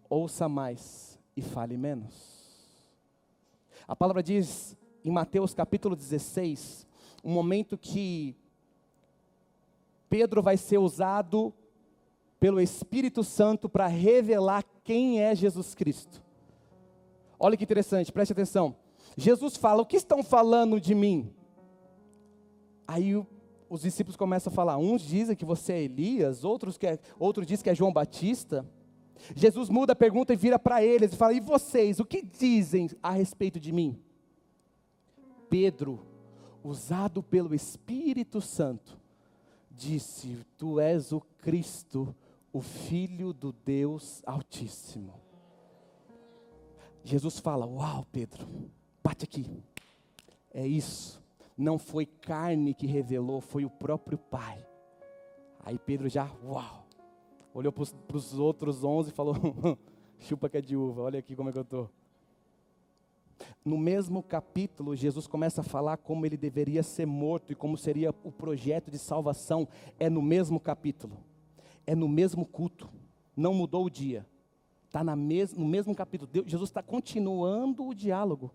ouça 0.09 0.49
mais 0.49 1.19
e 1.37 1.43
fale 1.43 1.77
menos. 1.77 2.38
A 3.87 3.95
palavra 3.95 4.23
diz 4.23 4.77
em 5.05 5.11
Mateus 5.11 5.55
capítulo 5.55 5.95
16, 5.95 6.87
um 7.25 7.33
momento 7.33 7.77
que 7.79 8.37
Pedro 10.09 10.43
vai 10.43 10.57
ser 10.57 10.79
usado 10.79 11.53
pelo 12.41 12.61
Espírito 12.61 13.25
Santo 13.25 13.69
para 13.69 13.87
revelar 13.87 14.65
quem 14.85 15.21
é 15.21 15.35
Jesus 15.35 15.75
Cristo. 15.75 16.23
Olha 17.39 17.57
que 17.57 17.65
interessante, 17.65 18.13
preste 18.13 18.33
atenção. 18.33 18.77
Jesus 19.17 19.57
fala: 19.57 19.83
O 19.83 19.87
que 19.87 19.97
estão 19.97 20.23
falando 20.23 20.81
de 20.81 20.95
mim? 20.95 21.33
Aí 22.87 23.15
os 23.69 23.83
discípulos 23.83 24.17
começam 24.17 24.53
a 24.53 24.55
falar: 24.55 24.79
uns 24.79 25.03
dizem 25.03 25.37
que 25.37 25.45
você 25.45 25.73
é 25.75 25.83
Elias, 25.83 26.45
outros, 26.45 26.79
que 26.79 26.87
é, 26.87 26.99
outros 27.19 27.63
que 27.63 27.71
é 27.71 27.75
João 27.75 27.93
Batista. 27.93 28.67
Jesus 29.35 29.69
muda 29.69 29.93
a 29.93 29.97
pergunta 29.97 30.33
e 30.33 30.37
vira 30.37 30.59
para 30.59 30.83
eles 30.83 31.13
e 31.13 31.17
fala: 31.17 31.33
E 31.33 31.41
vocês, 31.41 32.01
o 32.01 32.05
que 32.05 32.23
dizem 32.23 32.91
a 33.03 33.11
respeito 33.11 33.59
de 33.59 33.73
mim? 33.73 33.99
Pedro, 35.49 36.01
usado 36.63 37.23
pelo 37.23 37.55
Espírito 37.55 38.41
Santo, 38.41 38.99
disse: 39.71 40.45
Tu 40.57 40.81
és 40.81 41.13
o 41.13 41.21
Cristo, 41.39 42.15
o 42.53 42.61
Filho 42.61 43.33
do 43.33 43.53
Deus 43.53 44.23
Altíssimo. 44.27 45.15
Jesus 47.05 47.39
fala: 47.39 47.67
Uau, 47.67 48.07
Pedro, 48.13 48.47
bate 49.03 49.25
aqui. 49.25 49.63
É 50.53 50.67
isso. 50.67 51.23
Não 51.57 51.79
foi 51.79 52.07
carne 52.07 52.73
que 52.73 52.87
revelou, 52.87 53.41
foi 53.41 53.65
o 53.65 53.71
próprio 53.71 54.17
Pai. 54.17 54.65
Aí 55.65 55.79
Pedro 55.79 56.09
já, 56.09 56.31
uau, 56.45 56.88
olhou 57.55 57.73
para 57.73 58.17
os 58.17 58.39
outros 58.39 58.85
onze 58.85 59.11
e 59.11 59.13
falou: 59.13 59.35
chupa 60.19 60.49
que 60.49 60.59
é 60.59 60.61
de 60.61 60.77
uva, 60.77 61.03
olha 61.03 61.19
aqui 61.19 61.35
como 61.35 61.49
é 61.49 61.53
que 61.53 61.59
eu 61.59 61.63
estou. 61.63 61.91
No 63.65 63.79
mesmo 63.79 64.23
capítulo, 64.23 64.97
Jesus 64.97 65.27
começa 65.27 65.61
a 65.61 65.65
falar 65.65 65.97
como 65.99 66.27
ele 66.27 66.37
deveria 66.37 66.83
ser 66.83 67.07
morto 67.07 67.53
e 67.53 67.57
como 67.57 67.77
seria 67.77 68.11
o 68.25 68.33
projeto 68.33 68.91
de 68.91 68.99
salvação. 68.99 69.69
É 69.99 70.11
no 70.11 70.21
mesmo 70.21 70.59
capítulo, 70.59 71.17
é 71.87 71.95
no 71.95 72.09
mesmo 72.09 72.45
culto, 72.45 72.89
não 73.37 73.55
mudou 73.55 73.85
o 73.85 73.91
dia. 73.91 74.27
Está 74.87 75.05
mes 75.15 75.55
no 75.55 75.67
mesmo 75.67 75.95
capítulo. 75.95 76.31
Deus, 76.33 76.51
Jesus 76.51 76.71
está 76.71 76.83
continuando 76.83 77.87
o 77.87 77.95
diálogo. 77.95 78.51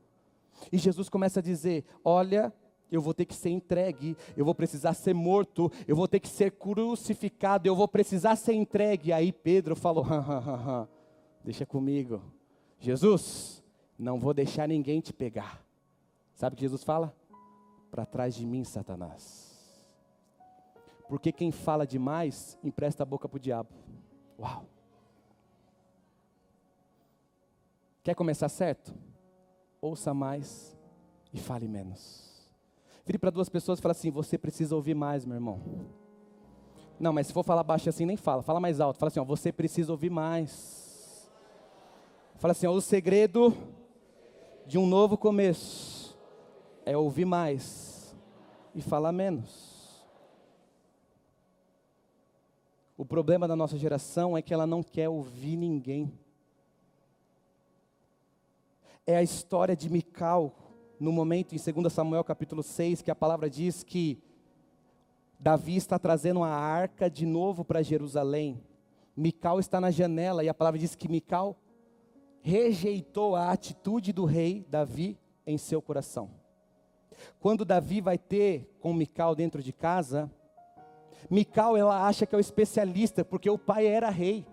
E 0.71 0.77
Jesus 0.77 1.07
começa 1.07 1.39
a 1.39 1.43
dizer: 1.43 1.85
Olha, 2.03 2.51
eu 2.91 3.01
vou 3.01 3.13
ter 3.13 3.25
que 3.25 3.35
ser 3.35 3.49
entregue, 3.49 4.15
eu 4.37 4.45
vou 4.45 4.53
precisar 4.53 4.93
ser 4.93 5.13
morto, 5.13 5.71
eu 5.87 5.95
vou 5.95 6.07
ter 6.07 6.19
que 6.19 6.27
ser 6.27 6.51
crucificado, 6.51 7.67
eu 7.67 7.75
vou 7.75 7.87
precisar 7.87 8.35
ser 8.35 8.53
entregue. 8.53 9.11
Aí 9.11 9.31
Pedro 9.31 9.75
falou: 9.75 10.05
Deixa 11.43 11.65
comigo. 11.65 12.21
Jesus, 12.79 13.63
não 13.97 14.19
vou 14.19 14.33
deixar 14.33 14.67
ninguém 14.67 14.99
te 14.99 15.13
pegar. 15.13 15.63
Sabe 16.33 16.53
o 16.53 16.57
que 16.57 16.63
Jesus 16.63 16.83
fala? 16.83 17.15
Para 17.89 18.05
trás 18.05 18.35
de 18.35 18.45
mim, 18.45 18.63
Satanás. 18.63 19.53
Porque 21.07 21.31
quem 21.31 21.51
fala 21.51 21.85
demais 21.85 22.57
empresta 22.63 23.03
a 23.03 23.05
boca 23.05 23.29
para 23.29 23.37
o 23.37 23.39
diabo. 23.39 23.69
Uau! 24.39 24.65
Quer 28.03 28.15
começar 28.15 28.49
certo? 28.49 28.93
Ouça 29.79 30.13
mais 30.13 30.77
e 31.31 31.39
fale 31.39 31.67
menos. 31.67 32.32
Vire 33.05 33.17
para 33.17 33.29
duas 33.29 33.49
pessoas 33.49 33.79
e 33.79 33.81
fala 33.81 33.91
assim: 33.91 34.11
você 34.11 34.37
precisa 34.37 34.75
ouvir 34.75 34.93
mais, 34.93 35.25
meu 35.25 35.35
irmão. 35.35 35.61
Não, 36.99 37.11
mas 37.11 37.27
se 37.27 37.33
for 37.33 37.43
falar 37.43 37.63
baixo 37.63 37.89
assim, 37.89 38.05
nem 38.05 38.15
fala. 38.15 38.41
Fala 38.41 38.59
mais 38.59 38.79
alto. 38.79 38.97
Fala 38.97 39.09
assim: 39.09 39.19
ó, 39.19 39.23
você 39.23 39.51
precisa 39.51 39.91
ouvir 39.91 40.09
mais. 40.09 41.29
Fala 42.35 42.51
assim: 42.51 42.67
ó, 42.67 42.71
o 42.71 42.81
segredo 42.81 43.55
de 44.65 44.77
um 44.77 44.85
novo 44.85 45.17
começo 45.17 46.17
é 46.85 46.95
ouvir 46.95 47.25
mais 47.25 48.15
e 48.73 48.81
falar 48.81 49.11
menos. 49.11 49.73
O 52.97 53.05
problema 53.05 53.47
da 53.47 53.55
nossa 53.55 53.77
geração 53.77 54.37
é 54.37 54.41
que 54.41 54.53
ela 54.53 54.67
não 54.67 54.81
quer 54.81 55.09
ouvir 55.09 55.57
ninguém 55.57 56.11
é 59.05 59.17
a 59.17 59.23
história 59.23 59.75
de 59.75 59.89
Mical, 59.89 60.53
no 61.03 61.11
momento 61.11 61.53
em 61.53 61.57
2 61.57 61.91
Samuel 61.91 62.23
capítulo 62.23 62.63
6, 62.63 63.01
que 63.01 63.11
a 63.11 63.15
palavra 63.15 63.49
diz 63.49 63.83
que 63.83 64.23
Davi 65.37 65.75
está 65.75 65.99
trazendo 65.99 66.41
a 66.41 66.49
arca 66.49 67.09
de 67.09 67.25
novo 67.25 67.65
para 67.65 67.81
Jerusalém. 67.81 68.63
Mical 69.13 69.59
está 69.59 69.81
na 69.81 69.91
janela 69.91 70.45
e 70.45 70.47
a 70.47 70.53
palavra 70.53 70.79
diz 70.79 70.95
que 70.95 71.09
Mical 71.09 71.57
rejeitou 72.41 73.35
a 73.35 73.51
atitude 73.51 74.13
do 74.13 74.23
rei 74.23 74.65
Davi 74.69 75.19
em 75.45 75.57
seu 75.57 75.81
coração. 75.81 76.29
Quando 77.37 77.65
Davi 77.65 77.99
vai 77.99 78.17
ter 78.17 78.73
com 78.79 78.93
Mical 78.93 79.35
dentro 79.35 79.61
de 79.61 79.73
casa, 79.73 80.31
Mical 81.29 81.75
ela 81.75 82.07
acha 82.07 82.25
que 82.25 82.33
é 82.33 82.37
o 82.37 82.39
especialista, 82.39 83.25
porque 83.25 83.49
o 83.49 83.57
pai 83.57 83.87
era 83.87 84.09
rei. 84.09 84.45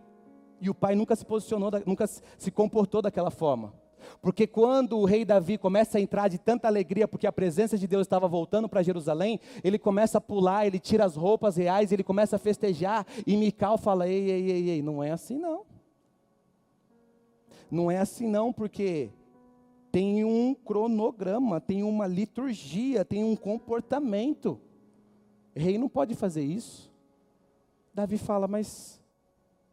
E 0.61 0.69
o 0.69 0.75
pai 0.75 0.97
nunca 0.97 1.15
se 1.15 1.25
posicionou, 1.25 1.71
nunca 1.87 2.09
se 2.09 2.51
comportou 2.51 3.01
daquela 3.01 3.31
forma. 3.31 3.73
Porque 4.21 4.47
quando 4.47 4.99
o 4.99 5.05
rei 5.05 5.25
Davi 5.25 5.59
começa 5.59 5.99
a 5.99 6.01
entrar 6.01 6.29
de 6.29 6.39
tanta 6.39 6.69
alegria, 6.69 7.09
porque 7.09 7.27
a 7.27 7.33
presença 7.33 7.79
de 7.79 7.87
Deus 7.87 8.03
estava 8.03 8.29
voltando 8.29 8.69
para 8.69 8.83
Jerusalém, 8.83 9.41
ele 9.63 9.79
começa 9.79 10.19
a 10.19 10.21
pular, 10.21 10.67
ele 10.67 10.79
tira 10.79 11.05
as 11.05 11.17
roupas 11.17 11.57
reais, 11.57 11.93
ele 11.93 12.03
começa 12.03 12.37
a 12.37 12.39
festejar, 12.39 13.07
e 13.27 13.37
Mical 13.37 13.79
fala: 13.79 14.09
ei, 14.09 14.31
ei, 14.31 14.51
ei, 14.51 14.71
ei, 14.71 14.83
não 14.83 15.03
é 15.03 15.11
assim 15.11 15.39
não. 15.39 15.65
Não 17.71 17.91
é 17.91 17.99
assim 17.99 18.29
não, 18.29 18.53
porque 18.53 19.11
tem 19.93 20.25
um 20.25 20.55
cronograma, 20.55 21.61
tem 21.61 21.83
uma 21.83 22.07
liturgia, 22.07 23.05
tem 23.05 23.25
um 23.25 23.37
comportamento. 23.37 24.61
Rei 25.55 25.79
não 25.79 25.89
pode 25.89 26.15
fazer 26.15 26.43
isso. 26.43 26.91
Davi 27.93 28.19
fala, 28.19 28.47
mas 28.47 29.01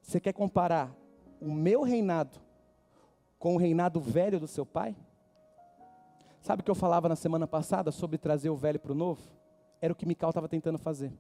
você 0.02 0.20
quer 0.20 0.34
comparar 0.34 0.96
o 1.40 1.52
meu 1.52 1.84
reinado 1.84 2.47
com 3.40 3.56
o 3.56 3.58
reinado 3.58 4.00
velho 4.00 4.40
do 4.40 4.48
seu 4.48 4.66
pai? 4.66 4.96
Sabe 6.42 6.62
o 6.62 6.64
que 6.64 6.72
eu 6.72 6.76
falava 6.76 7.10
na 7.10 7.16
semana 7.16 7.48
passada 7.48 7.92
sobre 7.92 8.18
trazer 8.18 8.50
o 8.50 8.56
velho 8.56 8.80
para 8.80 8.92
o 8.92 8.96
novo? 8.96 9.22
Era 9.82 9.94
o 9.94 9.96
que 9.96 10.06
Mical 10.06 10.30
estava 10.30 10.48
tentando 10.48 10.78
fazer. 10.78 11.12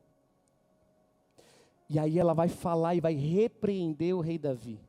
E 1.90 1.98
aí 2.00 2.20
ela 2.20 2.34
vai 2.34 2.48
falar 2.48 2.96
e 2.96 3.02
vai 3.02 3.14
repreender 3.14 4.16
o 4.16 4.22
rei 4.22 4.38
Davi. 4.38 4.80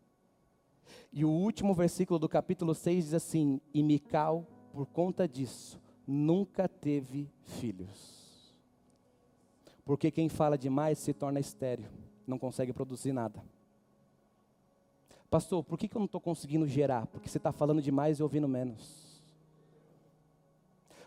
E 1.12 1.24
o 1.24 1.30
último 1.30 1.74
versículo 1.74 2.18
do 2.18 2.28
capítulo 2.28 2.74
6 2.74 3.04
diz 3.04 3.14
assim: 3.14 3.60
E 3.72 3.82
Mical, 3.82 4.46
por 4.72 4.86
conta 4.86 5.26
disso, 5.26 5.80
nunca 6.06 6.68
teve 6.68 7.30
filhos. 7.42 8.54
Porque 9.84 10.10
quem 10.10 10.28
fala 10.28 10.58
demais 10.58 10.98
se 10.98 11.14
torna 11.14 11.40
estéreo, 11.40 11.88
não 12.26 12.38
consegue 12.38 12.72
produzir 12.72 13.12
nada. 13.12 13.42
Pastor, 15.30 15.62
por 15.62 15.78
que, 15.78 15.86
eu 15.94 15.98
não 15.98 16.06
estou 16.06 16.20
conseguindo 16.20 16.66
gerar? 16.66 17.06
Porque 17.06 17.28
você 17.28 17.36
está 17.36 17.52
falando 17.52 17.82
demais 17.82 18.18
e 18.18 18.22
ouvindo 18.22 18.48
menos. 18.48 19.08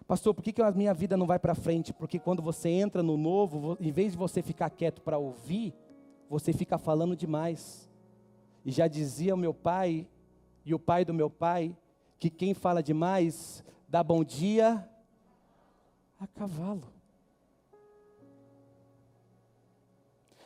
Pastor, 0.07 0.33
por 0.33 0.43
que, 0.43 0.53
que 0.53 0.61
a 0.61 0.71
minha 0.71 0.93
vida 0.93 1.17
não 1.17 1.25
vai 1.25 1.39
para 1.39 1.55
frente? 1.55 1.93
Porque 1.93 2.19
quando 2.19 2.41
você 2.41 2.69
entra 2.69 3.01
no 3.01 3.17
novo, 3.17 3.77
em 3.79 3.91
vez 3.91 4.11
de 4.11 4.17
você 4.17 4.41
ficar 4.41 4.69
quieto 4.69 5.01
para 5.01 5.17
ouvir, 5.17 5.73
você 6.29 6.53
fica 6.53 6.77
falando 6.77 7.15
demais. 7.15 7.89
E 8.63 8.71
já 8.71 8.87
dizia 8.87 9.33
o 9.33 9.37
meu 9.37 9.53
pai, 9.53 10.07
e 10.63 10.73
o 10.73 10.79
pai 10.79 11.03
do 11.03 11.13
meu 11.13 11.29
pai, 11.29 11.75
que 12.19 12.29
quem 12.29 12.53
fala 12.53 12.83
demais 12.83 13.63
dá 13.87 14.03
bom 14.03 14.23
dia 14.23 14.87
a 16.19 16.27
cavalo. 16.27 16.83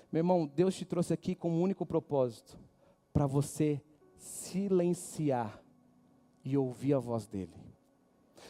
Meu 0.10 0.22
irmão, 0.22 0.48
Deus 0.48 0.76
te 0.76 0.86
trouxe 0.86 1.14
aqui 1.14 1.36
com 1.36 1.52
um 1.52 1.62
único 1.62 1.86
propósito: 1.86 2.58
para 3.16 3.26
você 3.26 3.82
silenciar 4.18 5.64
e 6.44 6.58
ouvir 6.58 6.96
a 6.96 7.00
voz 7.00 7.26
dEle. 7.26 7.56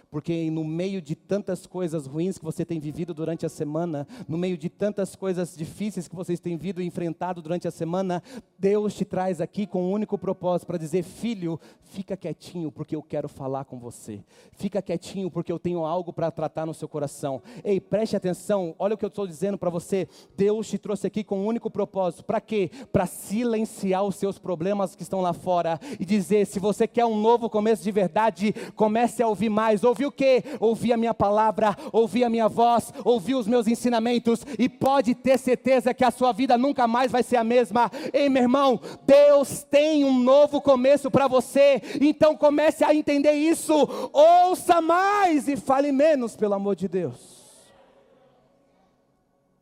Porque 0.09 0.49
no 0.49 0.63
meio 0.63 0.99
de 1.03 1.14
tantas 1.27 1.65
coisas 1.65 2.05
ruins 2.05 2.37
que 2.37 2.45
você 2.45 2.63
tem 2.63 2.79
vivido 2.79 3.13
durante 3.13 3.45
a 3.45 3.49
semana, 3.49 4.07
no 4.27 4.37
meio 4.37 4.57
de 4.57 4.69
tantas 4.69 5.15
coisas 5.15 5.55
difíceis 5.55 6.07
que 6.07 6.15
vocês 6.15 6.39
têm 6.39 6.57
vindo 6.57 6.81
e 6.81 6.85
enfrentado 6.85 7.41
durante 7.41 7.67
a 7.67 7.71
semana, 7.71 8.21
Deus 8.57 8.93
te 8.93 9.03
traz 9.03 9.41
aqui 9.41 9.65
com 9.65 9.83
um 9.83 9.91
único 9.91 10.17
propósito 10.17 10.67
para 10.67 10.77
dizer: 10.77 11.03
filho, 11.03 11.59
fica 11.81 12.15
quietinho 12.15 12.71
porque 12.71 12.95
eu 12.95 13.01
quero 13.01 13.27
falar 13.27 13.65
com 13.65 13.79
você. 13.79 14.23
Fica 14.53 14.81
quietinho 14.81 15.31
porque 15.31 15.51
eu 15.51 15.59
tenho 15.59 15.85
algo 15.85 16.13
para 16.13 16.29
tratar 16.29 16.65
no 16.65 16.73
seu 16.73 16.87
coração. 16.87 17.41
Ei, 17.63 17.79
preste 17.79 18.15
atenção, 18.15 18.75
olha 18.77 18.95
o 18.95 18.97
que 18.97 19.05
eu 19.05 19.09
estou 19.09 19.25
dizendo 19.25 19.57
para 19.57 19.69
você. 19.69 20.07
Deus 20.37 20.67
te 20.67 20.77
trouxe 20.77 21.07
aqui 21.07 21.23
com 21.23 21.39
um 21.39 21.45
único 21.45 21.69
propósito. 21.69 22.23
Para 22.23 22.39
quê? 22.39 22.69
Para 22.91 23.05
silenciar 23.05 24.03
os 24.03 24.15
seus 24.15 24.37
problemas 24.37 24.95
que 24.95 25.03
estão 25.03 25.21
lá 25.21 25.33
fora 25.33 25.79
e 25.99 26.05
dizer: 26.05 26.45
se 26.45 26.59
você 26.59 26.87
quer 26.87 27.05
um 27.05 27.19
novo 27.19 27.49
começo 27.49 27.83
de 27.83 27.91
verdade, 27.91 28.53
comece 28.75 29.23
a 29.23 29.27
ouvir 29.27 29.49
mais, 29.49 29.83
ouvir 29.83 30.05
o 30.05 30.11
quê? 30.11 30.43
Ouvir 30.59 30.93
a 30.93 30.97
minha 30.97 31.13
palavra, 31.15 31.75
ouvir 31.91 32.23
a 32.23 32.29
minha 32.29 32.47
voz, 32.47 32.93
ouvir 33.03 33.33
os 33.33 33.47
meus 33.47 33.67
ensinamentos, 33.67 34.45
e 34.59 34.69
pode 34.69 35.15
ter 35.15 35.39
certeza 35.39 35.93
que 35.93 36.03
a 36.03 36.11
sua 36.11 36.31
vida 36.31 36.57
nunca 36.57 36.87
mais 36.87 37.11
vai 37.11 37.23
ser 37.23 37.37
a 37.37 37.43
mesma. 37.43 37.89
Ei, 38.13 38.29
meu 38.29 38.43
irmão, 38.43 38.79
Deus 39.05 39.63
tem 39.63 40.05
um 40.05 40.19
novo 40.19 40.61
começo 40.61 41.09
para 41.09 41.27
você, 41.27 41.81
então 41.99 42.37
comece 42.37 42.83
a 42.83 42.93
entender 42.93 43.33
isso. 43.33 43.73
Ouça 44.13 44.81
mais 44.81 45.47
e 45.47 45.55
fale 45.55 45.91
menos, 45.91 46.35
pelo 46.35 46.53
amor 46.53 46.75
de 46.75 46.87
Deus. 46.87 47.45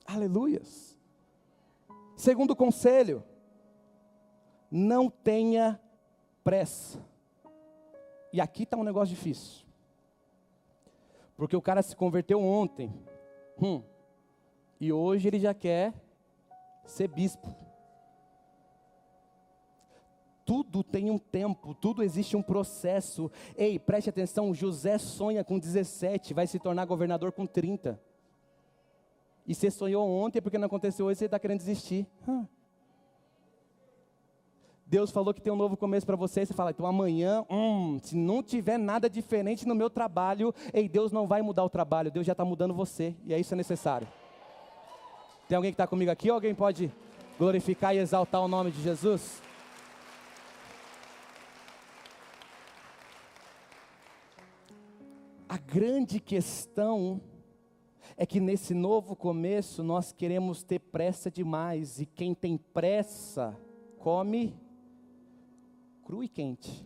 Aleluias. 0.05 0.98
Segundo 2.15 2.55
conselho, 2.55 3.24
não 4.69 5.10
tenha 5.10 5.79
pressa. 6.43 7.00
E 8.31 8.41
aqui 8.41 8.63
está 8.63 8.75
um 8.77 8.83
negócio 8.83 9.15
difícil. 9.15 9.62
Porque 11.35 11.55
o 11.55 11.61
cara 11.61 11.81
se 11.81 11.95
converteu 11.95 12.41
ontem. 12.41 12.93
Hum. 13.61 13.81
E 14.79 14.91
hoje 14.91 15.27
ele 15.27 15.39
já 15.39 15.53
quer 15.53 15.93
ser 16.85 17.07
bispo. 17.07 17.55
Tudo 20.45 20.83
tem 20.83 21.09
um 21.09 21.17
tempo, 21.17 21.73
tudo 21.73 22.03
existe 22.03 22.35
um 22.35 22.41
processo. 22.41 23.31
Ei, 23.55 23.79
preste 23.79 24.09
atenção: 24.09 24.53
José 24.53 24.97
sonha 24.97 25.43
com 25.43 25.57
17, 25.57 26.33
vai 26.33 26.45
se 26.45 26.59
tornar 26.59 26.85
governador 26.85 27.31
com 27.31 27.45
30. 27.45 27.99
E 29.47 29.55
você 29.55 29.71
sonhou 29.71 30.07
ontem 30.09 30.41
porque 30.41 30.57
não 30.57 30.67
aconteceu 30.67 31.05
hoje, 31.05 31.19
você 31.19 31.25
está 31.25 31.39
querendo 31.39 31.59
desistir. 31.59 32.07
Hum. 32.27 32.45
Deus 34.93 35.09
falou 35.09 35.33
que 35.33 35.41
tem 35.41 35.51
um 35.51 35.55
novo 35.55 35.75
começo 35.75 36.05
para 36.05 36.15
você, 36.15 36.45
você 36.45 36.53
fala, 36.53 36.69
então 36.69 36.85
amanhã, 36.85 37.43
hum, 37.50 37.97
se 38.00 38.15
não 38.15 38.43
tiver 38.43 38.77
nada 38.77 39.09
diferente 39.09 39.67
no 39.67 39.73
meu 39.73 39.89
trabalho, 39.89 40.53
ei, 40.71 40.88
Deus 40.88 41.12
não 41.12 41.25
vai 41.25 41.41
mudar 41.41 41.63
o 41.63 41.69
trabalho, 41.69 42.12
Deus 42.12 42.27
já 42.27 42.33
está 42.33 42.45
mudando 42.45 42.75
você, 42.75 43.15
e 43.25 43.33
é 43.33 43.39
isso 43.39 43.55
é 43.55 43.57
necessário. 43.57 44.07
Tem 45.50 45.55
alguém 45.55 45.71
que 45.71 45.73
está 45.73 45.88
comigo 45.88 46.12
aqui? 46.12 46.29
Alguém 46.29 46.53
pode 46.53 46.91
glorificar 47.39 47.95
e 47.95 47.97
exaltar 47.97 48.39
o 48.43 48.47
nome 48.47 48.69
de 48.69 48.83
Jesus? 48.83 49.41
A 55.50 55.57
grande 55.57 56.20
questão 56.20 57.20
é 58.15 58.27
que 58.27 58.39
nesse 58.39 58.75
novo 58.75 59.15
começo 59.15 59.81
nós 59.81 60.11
queremos 60.11 60.61
ter 60.61 60.77
pressa 60.77 61.31
demais, 61.31 62.00
e 62.00 62.05
quem 62.05 62.35
tem 62.35 62.57
pressa, 62.57 63.57
come 63.98 64.61
cru 66.05 66.24
e 66.24 66.27
quente. 66.27 66.85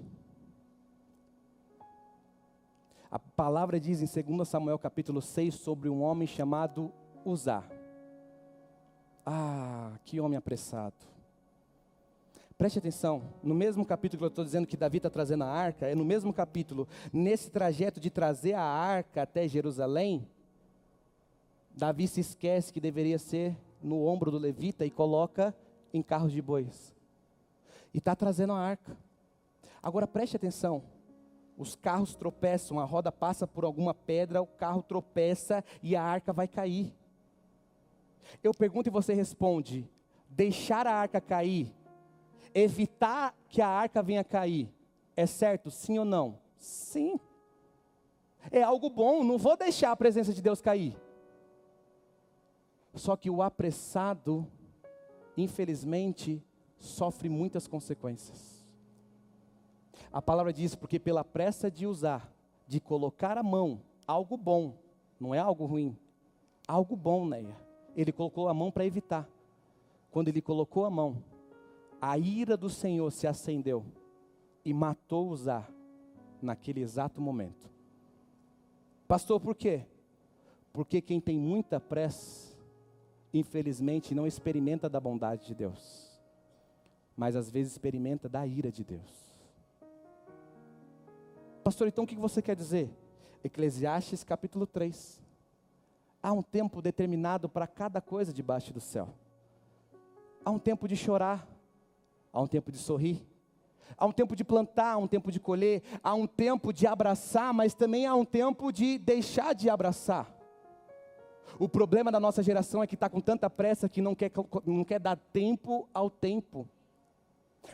A 3.10 3.18
palavra 3.18 3.80
diz 3.80 4.02
em 4.02 4.36
2 4.36 4.48
Samuel 4.48 4.78
capítulo 4.78 5.22
6 5.22 5.56
sobre 5.56 5.90
um 5.90 6.02
homem 6.02 6.28
chamado 6.28 6.92
Uzá. 7.26 7.64
Ah, 9.26 9.98
que 10.06 10.20
homem 10.20 10.38
apressado. 10.38 10.96
Preste 12.58 12.80
atenção, 12.80 13.22
no 13.44 13.54
mesmo 13.54 13.86
capítulo 13.86 14.20
que 14.20 14.26
eu 14.26 14.30
estou 14.30 14.44
dizendo 14.44 14.66
que 14.66 14.76
Davi 14.76 14.98
está 14.98 15.10
trazendo 15.10 15.44
a 15.44 15.48
arca, 15.48 15.86
é 15.86 15.94
no 15.94 16.04
mesmo 16.04 16.34
capítulo, 16.34 16.88
nesse 17.14 17.52
trajeto 17.52 18.00
de 18.00 18.10
trazer 18.10 18.54
a 18.54 18.64
arca 18.64 19.22
até 19.22 19.48
Jerusalém, 19.48 20.28
Davi 21.76 22.08
se 22.08 22.20
esquece 22.20 22.74
que 22.74 22.80
deveria 22.80 23.20
ser 23.20 23.56
no 23.82 24.04
ombro 24.06 24.32
do 24.32 24.40
levita 24.40 24.86
e 24.86 24.90
coloca 24.90 25.56
em 25.94 26.02
carros 26.02 26.32
de 26.32 26.42
bois. 26.42 26.96
E 27.94 28.00
está 28.00 28.16
trazendo 28.16 28.54
a 28.54 28.60
arca. 28.60 28.98
Agora 29.88 30.06
preste 30.06 30.36
atenção. 30.36 30.84
Os 31.58 31.74
carros 31.74 32.14
tropeçam, 32.14 32.78
a 32.78 32.84
roda 32.84 33.10
passa 33.10 33.48
por 33.48 33.64
alguma 33.64 33.94
pedra, 33.94 34.42
o 34.42 34.46
carro 34.46 34.84
tropeça 34.84 35.64
e 35.82 35.96
a 35.96 36.04
arca 36.04 36.34
vai 36.34 36.46
cair. 36.46 36.94
Eu 38.44 38.54
pergunto 38.54 38.90
e 38.90 38.92
você 38.92 39.14
responde: 39.14 39.90
deixar 40.30 40.86
a 40.86 40.92
arca 40.92 41.22
cair, 41.22 41.74
evitar 42.54 43.34
que 43.48 43.62
a 43.62 43.70
arca 43.70 44.04
venha 44.04 44.26
cair, 44.26 44.70
é 45.16 45.26
certo? 45.26 45.72
Sim 45.72 46.00
ou 46.00 46.06
não? 46.06 46.38
Sim. 46.58 47.18
É 48.52 48.62
algo 48.62 48.90
bom, 48.90 49.24
não 49.24 49.38
vou 49.38 49.56
deixar 49.56 49.94
a 49.94 49.96
presença 49.96 50.34
de 50.34 50.42
Deus 50.42 50.60
cair. 50.60 50.98
Só 52.94 53.16
que 53.16 53.30
o 53.30 53.42
apressado, 53.42 54.46
infelizmente, 55.38 56.44
sofre 56.78 57.30
muitas 57.30 57.70
consequências. 57.70 58.57
A 60.18 60.22
palavra 60.22 60.52
diz: 60.52 60.74
porque 60.74 60.98
pela 60.98 61.24
pressa 61.24 61.70
de 61.70 61.86
usar, 61.86 62.28
de 62.68 62.80
colocar 62.80 63.38
a 63.38 63.44
mão, 63.44 63.80
algo 64.08 64.36
bom, 64.36 64.74
não 65.20 65.36
é 65.36 65.38
algo 65.38 65.68
ruim, 65.68 65.96
algo 66.68 66.96
bom, 66.96 67.24
Neia. 67.24 67.56
Ele 67.96 68.12
colocou 68.12 68.50
a 68.50 68.54
mão 68.54 68.72
para 68.72 68.84
evitar. 68.84 69.30
Quando 70.10 70.30
ele 70.30 70.42
colocou 70.42 70.86
a 70.86 70.90
mão, 70.90 71.24
a 72.02 72.18
ira 72.18 72.58
do 72.58 72.68
Senhor 72.68 73.12
se 73.12 73.28
acendeu 73.28 73.86
e 74.66 74.74
matou 74.74 75.30
Uzá 75.30 75.68
naquele 76.42 76.82
exato 76.82 77.22
momento. 77.22 77.70
Pastor, 79.08 79.40
por 79.40 79.54
quê? 79.54 79.86
Porque 80.74 81.00
quem 81.00 81.22
tem 81.22 81.38
muita 81.38 81.80
pressa, 81.80 82.58
infelizmente, 83.32 84.16
não 84.16 84.26
experimenta 84.26 84.90
da 84.90 85.00
bondade 85.00 85.46
de 85.46 85.54
Deus, 85.54 86.20
mas 87.16 87.36
às 87.36 87.52
vezes 87.52 87.74
experimenta 87.74 88.28
da 88.28 88.48
ira 88.48 88.72
de 88.72 88.84
Deus. 88.84 89.37
Pastor, 91.68 91.90
então 91.90 92.06
o 92.06 92.08
que 92.08 92.16
você 92.16 92.42
quer 92.42 92.56
dizer? 92.56 92.90
Eclesiastes 93.44 94.24
capítulo 94.24 94.66
3. 94.66 95.22
Há 96.24 96.32
um 96.32 96.42
tempo 96.42 96.82
determinado 96.82 97.50
para 97.50 97.68
cada 97.68 98.00
coisa 98.00 98.32
debaixo 98.32 98.72
do 98.72 98.80
céu. 98.80 99.10
Há 100.46 100.50
um 100.50 100.60
tempo 100.60 100.88
de 100.88 100.96
chorar, 100.96 101.46
há 102.32 102.40
um 102.40 102.48
tempo 102.48 102.72
de 102.72 102.78
sorrir, 102.78 103.22
há 103.98 104.06
um 104.06 104.14
tempo 104.14 104.34
de 104.34 104.46
plantar, 104.46 104.94
há 104.94 104.98
um 104.98 105.10
tempo 105.10 105.30
de 105.30 105.42
colher, 105.42 105.84
há 106.02 106.14
um 106.14 106.26
tempo 106.26 106.72
de 106.72 106.88
abraçar, 106.88 107.54
mas 107.54 107.74
também 107.74 108.06
há 108.06 108.16
um 108.16 108.24
tempo 108.24 108.72
de 108.72 108.98
deixar 108.98 109.54
de 109.54 109.70
abraçar. 109.70 110.34
O 111.60 111.68
problema 111.68 112.10
da 112.10 112.20
nossa 112.22 112.42
geração 112.42 112.82
é 112.82 112.88
que 112.88 112.96
está 112.96 113.10
com 113.10 113.20
tanta 113.20 113.50
pressa 113.50 113.90
que 113.90 114.02
não 114.02 114.16
quer, 114.16 114.32
não 114.66 114.86
quer 114.86 115.02
dar 115.02 115.18
tempo 115.18 115.86
ao 115.94 116.10
tempo. 116.10 116.66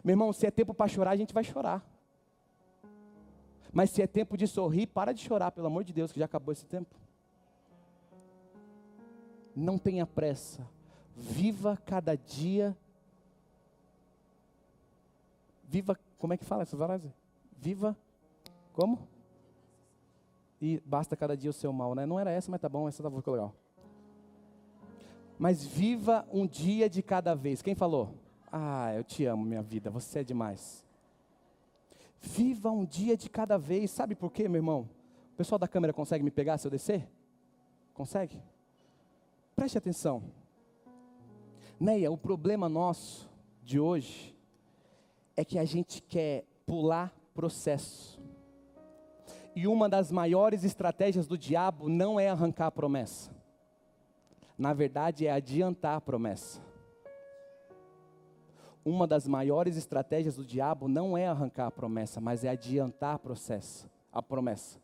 Meu 0.04 0.14
irmão, 0.14 0.34
se 0.34 0.48
é 0.48 0.50
tempo 0.50 0.74
para 0.74 0.88
chorar, 0.88 1.12
a 1.12 1.16
gente 1.16 1.32
vai 1.32 1.44
chorar. 1.44 1.93
Mas 3.74 3.90
se 3.90 4.04
é 4.04 4.08
tempo 4.08 4.38
de 4.38 4.48
sorrir, 4.48 4.86
para 4.86 5.12
de 5.12 5.22
chorar, 5.22 5.52
pelo 5.52 5.66
amor 5.66 5.84
de 5.84 5.92
Deus, 5.92 6.12
que 6.12 6.20
já 6.20 6.26
acabou 6.26 6.54
esse 6.54 6.66
tempo. 6.66 6.96
Não 9.56 9.80
tenha 9.80 10.06
pressa. 10.06 10.70
Viva 11.16 11.76
cada 11.84 12.16
dia. 12.16 12.78
Viva, 15.64 16.00
como 16.20 16.34
é 16.34 16.38
que 16.38 16.46
fala 16.46 16.62
essa 16.62 16.78
frase? 16.78 17.12
Viva 17.58 17.98
como? 18.74 19.08
E 20.62 20.82
basta 20.86 21.16
cada 21.16 21.36
dia 21.36 21.50
o 21.50 21.54
seu 21.54 21.74
mal, 21.74 21.96
né? 21.96 22.06
Não 22.06 22.20
era 22.20 22.32
essa, 22.32 22.52
mas 22.52 22.62
tá 22.62 22.70
bom, 22.70 22.88
essa 22.88 23.02
tá 23.02 23.10
ficou 23.10 23.34
legal. 23.34 23.56
Mas 25.38 25.66
viva 25.66 26.28
um 26.32 26.46
dia 26.46 26.88
de 26.88 27.02
cada 27.02 27.34
vez. 27.34 27.62
Quem 27.62 27.74
falou? 27.74 28.14
Ah, 28.52 28.94
eu 28.94 29.04
te 29.04 29.26
amo, 29.26 29.44
minha 29.44 29.64
vida, 29.64 29.90
você 29.90 30.20
é 30.20 30.24
demais. 30.24 30.86
Viva 32.24 32.72
um 32.72 32.86
dia 32.86 33.18
de 33.18 33.30
cada 33.30 33.58
vez. 33.58 33.92
Sabe 33.92 34.16
por 34.16 34.32
quê, 34.32 34.48
meu 34.48 34.60
irmão? 34.60 34.90
O 35.34 35.36
pessoal 35.36 35.60
da 35.60 35.68
câmera 35.68 35.92
consegue 35.92 36.24
me 36.24 36.32
pegar 36.32 36.58
se 36.58 36.66
eu 36.66 36.72
descer? 36.72 37.06
Consegue? 37.94 38.42
Preste 39.56 39.78
atenção. 39.78 40.24
Neia, 41.80 42.10
o 42.10 42.18
problema 42.18 42.70
nosso 42.70 43.30
de 43.62 43.78
hoje 43.78 44.34
é 45.36 45.44
que 45.44 45.60
a 45.60 45.66
gente 45.66 46.02
quer 46.02 46.46
pular 46.66 47.14
processo. 47.36 48.22
E 49.56 49.68
uma 49.68 49.90
das 49.90 50.12
maiores 50.12 50.64
estratégias 50.64 51.28
do 51.28 51.38
diabo 51.38 51.90
não 51.90 52.20
é 52.20 52.30
arrancar 52.30 52.68
a 52.68 52.72
promessa. 52.72 53.36
Na 54.58 54.74
verdade, 54.74 55.28
é 55.28 55.32
adiantar 55.32 55.98
a 55.98 56.02
promessa. 56.02 56.62
Uma 58.86 59.08
das 59.08 59.28
maiores 59.28 59.78
estratégias 59.78 60.36
do 60.36 60.44
diabo 60.44 60.88
não 60.88 61.18
é 61.18 61.28
arrancar 61.28 61.68
a 61.68 61.72
promessa, 61.72 62.20
mas 62.20 62.44
é 62.44 62.50
adiantar 62.50 63.16
a 63.16 63.20
processo, 63.20 63.90
a 64.12 64.22
promessa. 64.22 64.78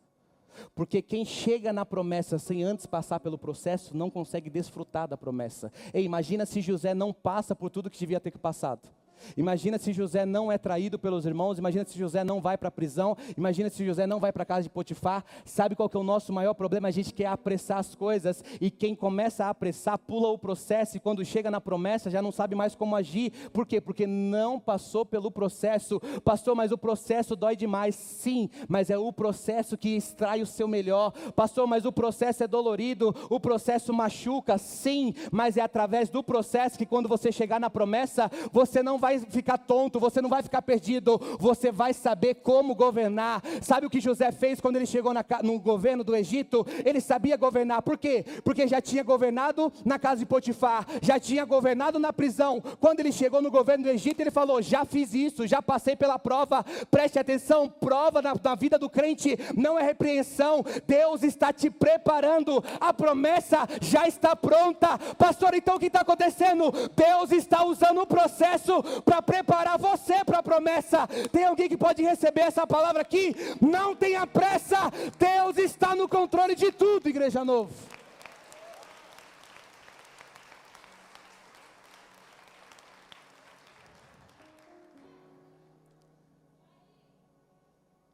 Porque 0.74 1.02
quem 1.02 1.24
chega 1.24 1.72
na 1.72 1.84
promessa 1.84 2.38
sem 2.38 2.62
antes 2.62 2.86
passar 2.86 3.20
pelo 3.20 3.38
processo 3.38 3.96
não 3.96 4.10
consegue 4.10 4.50
desfrutar 4.50 5.06
da 5.06 5.16
promessa. 5.16 5.72
E 5.92 6.00
imagina 6.00 6.46
se 6.46 6.60
José 6.60 6.94
não 6.94 7.12
passa 7.12 7.54
por 7.54 7.70
tudo 7.70 7.90
que 7.90 7.98
devia 7.98 8.20
ter 8.20 8.36
passado. 8.38 8.88
Imagina 9.36 9.78
se 9.78 9.92
José 9.92 10.24
não 10.24 10.50
é 10.50 10.58
traído 10.58 10.98
pelos 10.98 11.26
irmãos, 11.26 11.58
imagina 11.58 11.84
se 11.84 11.98
José 11.98 12.24
não 12.24 12.40
vai 12.40 12.56
para 12.56 12.68
a 12.68 12.72
prisão, 12.72 13.16
imagina 13.36 13.68
se 13.70 13.84
José 13.84 14.06
não 14.06 14.20
vai 14.20 14.32
para 14.32 14.42
a 14.42 14.46
casa 14.46 14.62
de 14.62 14.70
Potifar. 14.70 15.24
Sabe 15.44 15.74
qual 15.74 15.88
que 15.88 15.96
é 15.96 16.00
o 16.00 16.04
nosso 16.04 16.32
maior 16.32 16.54
problema? 16.54 16.88
A 16.88 16.90
gente 16.90 17.12
quer 17.12 17.26
apressar 17.26 17.78
as 17.78 17.94
coisas 17.94 18.42
e 18.60 18.70
quem 18.70 18.94
começa 18.94 19.46
a 19.46 19.50
apressar 19.50 19.98
pula 19.98 20.28
o 20.28 20.38
processo 20.38 20.96
e 20.96 21.00
quando 21.00 21.24
chega 21.24 21.50
na 21.50 21.60
promessa 21.60 22.10
já 22.10 22.22
não 22.22 22.32
sabe 22.32 22.54
mais 22.54 22.74
como 22.74 22.96
agir. 22.96 23.32
Por 23.52 23.66
quê? 23.66 23.80
Porque 23.80 24.06
não 24.06 24.58
passou 24.58 25.04
pelo 25.04 25.30
processo. 25.30 26.00
Pastor, 26.24 26.54
mas 26.54 26.72
o 26.72 26.78
processo 26.78 27.36
dói 27.36 27.56
demais. 27.56 27.94
Sim, 27.94 28.48
mas 28.68 28.90
é 28.90 28.98
o 28.98 29.12
processo 29.12 29.76
que 29.76 29.96
extrai 29.96 30.42
o 30.42 30.46
seu 30.46 30.68
melhor. 30.68 31.12
Pastor, 31.34 31.66
mas 31.66 31.84
o 31.84 31.92
processo 31.92 32.44
é 32.44 32.48
dolorido, 32.48 33.14
o 33.28 33.40
processo 33.40 33.92
machuca. 33.92 34.58
Sim, 34.58 35.14
mas 35.30 35.56
é 35.56 35.60
através 35.60 36.10
do 36.10 36.22
processo 36.22 36.78
que 36.78 36.86
quando 36.86 37.08
você 37.08 37.32
chegar 37.32 37.60
na 37.60 37.70
promessa, 37.70 38.30
você 38.52 38.82
não 38.82 38.98
vai 38.98 39.09
vai 39.10 39.18
ficar 39.18 39.58
tonto, 39.58 39.98
você 39.98 40.22
não 40.22 40.28
vai 40.28 40.42
ficar 40.42 40.62
perdido, 40.62 41.20
você 41.38 41.72
vai 41.72 41.92
saber 41.92 42.34
como 42.36 42.74
governar. 42.74 43.42
Sabe 43.60 43.86
o 43.86 43.90
que 43.90 44.00
José 44.00 44.30
fez 44.30 44.60
quando 44.60 44.76
ele 44.76 44.86
chegou 44.86 45.12
na, 45.12 45.24
no 45.42 45.58
governo 45.58 46.04
do 46.04 46.14
Egito? 46.14 46.66
Ele 46.84 47.00
sabia 47.00 47.36
governar, 47.36 47.82
por 47.82 47.98
quê? 47.98 48.24
Porque 48.44 48.68
já 48.68 48.80
tinha 48.80 49.02
governado 49.02 49.72
na 49.84 49.98
casa 49.98 50.20
de 50.20 50.26
Potifar, 50.26 50.86
já 51.02 51.18
tinha 51.18 51.44
governado 51.44 51.98
na 51.98 52.12
prisão. 52.12 52.62
Quando 52.78 53.00
ele 53.00 53.10
chegou 53.10 53.42
no 53.42 53.50
governo 53.50 53.84
do 53.84 53.90
Egito, 53.90 54.20
ele 54.20 54.30
falou: 54.30 54.62
Já 54.62 54.84
fiz 54.84 55.14
isso, 55.14 55.46
já 55.46 55.60
passei 55.60 55.96
pela 55.96 56.18
prova. 56.18 56.64
Preste 56.90 57.18
atenção: 57.18 57.68
prova 57.68 58.22
na, 58.22 58.34
na 58.42 58.54
vida 58.54 58.78
do 58.78 58.88
crente 58.88 59.38
não 59.56 59.78
é 59.78 59.82
repreensão, 59.82 60.64
Deus 60.86 61.22
está 61.22 61.52
te 61.52 61.70
preparando, 61.70 62.62
a 62.80 62.92
promessa 62.92 63.66
já 63.80 64.06
está 64.06 64.36
pronta. 64.36 64.98
Pastor, 65.18 65.54
então 65.54 65.76
o 65.76 65.80
que 65.80 65.86
está 65.86 66.00
acontecendo? 66.00 66.72
Deus 66.94 67.32
está 67.32 67.64
usando 67.64 68.00
o 68.02 68.06
processo 68.06 68.82
para 69.00 69.22
preparar 69.22 69.78
você 69.78 70.24
para 70.24 70.38
a 70.38 70.42
promessa. 70.42 71.06
Tem 71.30 71.44
alguém 71.44 71.68
que 71.68 71.76
pode 71.76 72.02
receber 72.02 72.42
essa 72.42 72.66
palavra 72.66 73.02
aqui? 73.02 73.34
Não 73.60 73.94
tenha 73.94 74.26
pressa, 74.26 74.90
Deus 75.18 75.56
está 75.58 75.94
no 75.94 76.08
controle 76.08 76.54
de 76.54 76.72
tudo, 76.72 77.08
igreja 77.08 77.44
novo. 77.44 77.72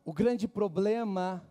O 0.05 0.12
grande 0.12 0.46
problema 0.46 1.42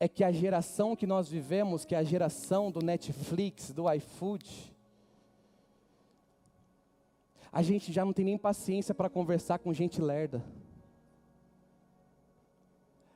é 0.00 0.08
que 0.08 0.24
a 0.24 0.32
geração 0.32 0.96
que 0.96 1.06
nós 1.06 1.28
vivemos, 1.28 1.84
que 1.84 1.94
é 1.94 1.98
a 1.98 2.02
geração 2.02 2.70
do 2.70 2.82
Netflix, 2.82 3.70
do 3.70 3.92
iFood, 3.92 4.69
a 7.52 7.62
gente 7.62 7.92
já 7.92 8.04
não 8.04 8.12
tem 8.12 8.24
nem 8.24 8.38
paciência 8.38 8.94
para 8.94 9.08
conversar 9.08 9.58
com 9.58 9.72
gente 9.72 10.00
lerda. 10.00 10.44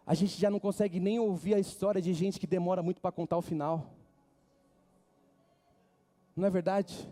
A 0.07 0.15
gente 0.15 0.39
já 0.39 0.51
não 0.51 0.61
consegue 0.61 1.01
nem 1.01 1.19
ouvir 1.19 1.55
a 1.55 1.59
história 1.59 2.03
de 2.03 2.13
gente 2.13 2.39
que 2.39 2.47
demora 2.47 2.83
muito 2.83 3.01
para 3.01 3.13
contar 3.13 3.37
o 3.39 3.43
final. 3.43 3.91
Não 6.37 6.47
é 6.47 6.51
verdade? 6.51 7.09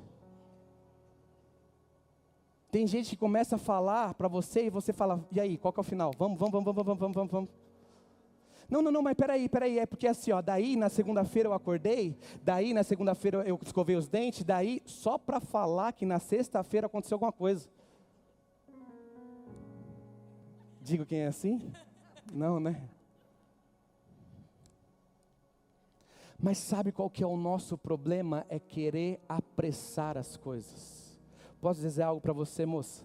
Tem 2.71 2.87
gente 2.87 3.11
que 3.11 3.17
começa 3.17 3.57
a 3.57 3.59
falar 3.59 4.15
para 4.15 4.29
você 4.29 4.67
e 4.67 4.71
você 4.71 4.93
fala, 4.93 5.25
e 5.31 5.41
aí, 5.41 5.57
qual 5.57 5.73
que 5.73 5.79
é 5.79 5.83
o 5.83 5.85
final? 5.85 6.11
Vamos, 6.19 6.39
vamos, 6.39 6.53
vamos, 6.53 6.75
vamos, 6.75 6.99
vamos, 6.99 7.15
vamos, 7.15 7.31
vamos. 7.31 7.62
Não, 8.73 8.81
não, 8.81 8.91
não, 8.91 9.03
mas 9.03 9.15
peraí, 9.15 9.51
peraí, 9.51 9.79
é 9.79 9.85
porque 9.85 10.07
assim, 10.07 10.33
ó, 10.33 10.41
daí 10.41 10.77
na 10.77 10.89
segunda-feira 10.89 11.47
eu 11.47 11.53
acordei, 11.53 12.17
daí 12.43 12.73
na 12.73 12.83
segunda-feira 12.83 13.47
eu 13.47 13.61
escovei 13.63 13.97
os 13.97 14.09
dentes, 14.09 14.45
daí 14.45 14.81
só 14.87 15.19
para 15.19 15.41
falar 15.41 15.93
que 15.93 16.07
na 16.07 16.19
sexta-feira 16.19 16.87
aconteceu 16.87 17.17
alguma 17.17 17.33
coisa. 17.33 17.69
Digo 20.81 21.05
quem 21.05 21.19
é 21.19 21.27
assim? 21.27 21.71
Não, 22.33 22.59
né? 22.59 22.89
Mas 26.39 26.57
sabe 26.57 26.93
qual 26.93 27.11
que 27.11 27.23
é 27.23 27.27
o 27.27 27.37
nosso 27.37 27.77
problema? 27.77 28.47
É 28.49 28.59
querer 28.59 29.21
apressar 29.29 30.17
as 30.17 30.39
coisas. 30.39 31.21
Posso 31.61 31.79
dizer 31.79 32.05
algo 32.05 32.23
para 32.23 32.33
você, 32.33 32.65
moça? 32.65 33.05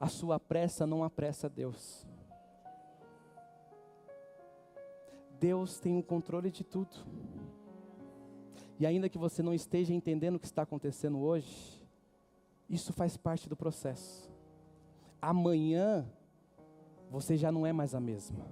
A 0.00 0.08
sua 0.08 0.40
pressa 0.40 0.86
não 0.86 1.04
apressa 1.04 1.50
Deus. 1.50 2.06
Deus 5.40 5.78
tem 5.78 5.98
o 5.98 6.02
controle 6.02 6.50
de 6.50 6.64
tudo. 6.64 6.96
E 8.78 8.86
ainda 8.86 9.08
que 9.08 9.18
você 9.18 9.42
não 9.42 9.54
esteja 9.54 9.94
entendendo 9.94 10.36
o 10.36 10.40
que 10.40 10.46
está 10.46 10.62
acontecendo 10.62 11.18
hoje, 11.18 11.82
isso 12.68 12.92
faz 12.92 13.16
parte 13.16 13.48
do 13.48 13.56
processo. 13.56 14.30
Amanhã, 15.20 16.06
você 17.10 17.36
já 17.36 17.50
não 17.50 17.66
é 17.66 17.72
mais 17.72 17.94
a 17.94 18.00
mesma. 18.00 18.46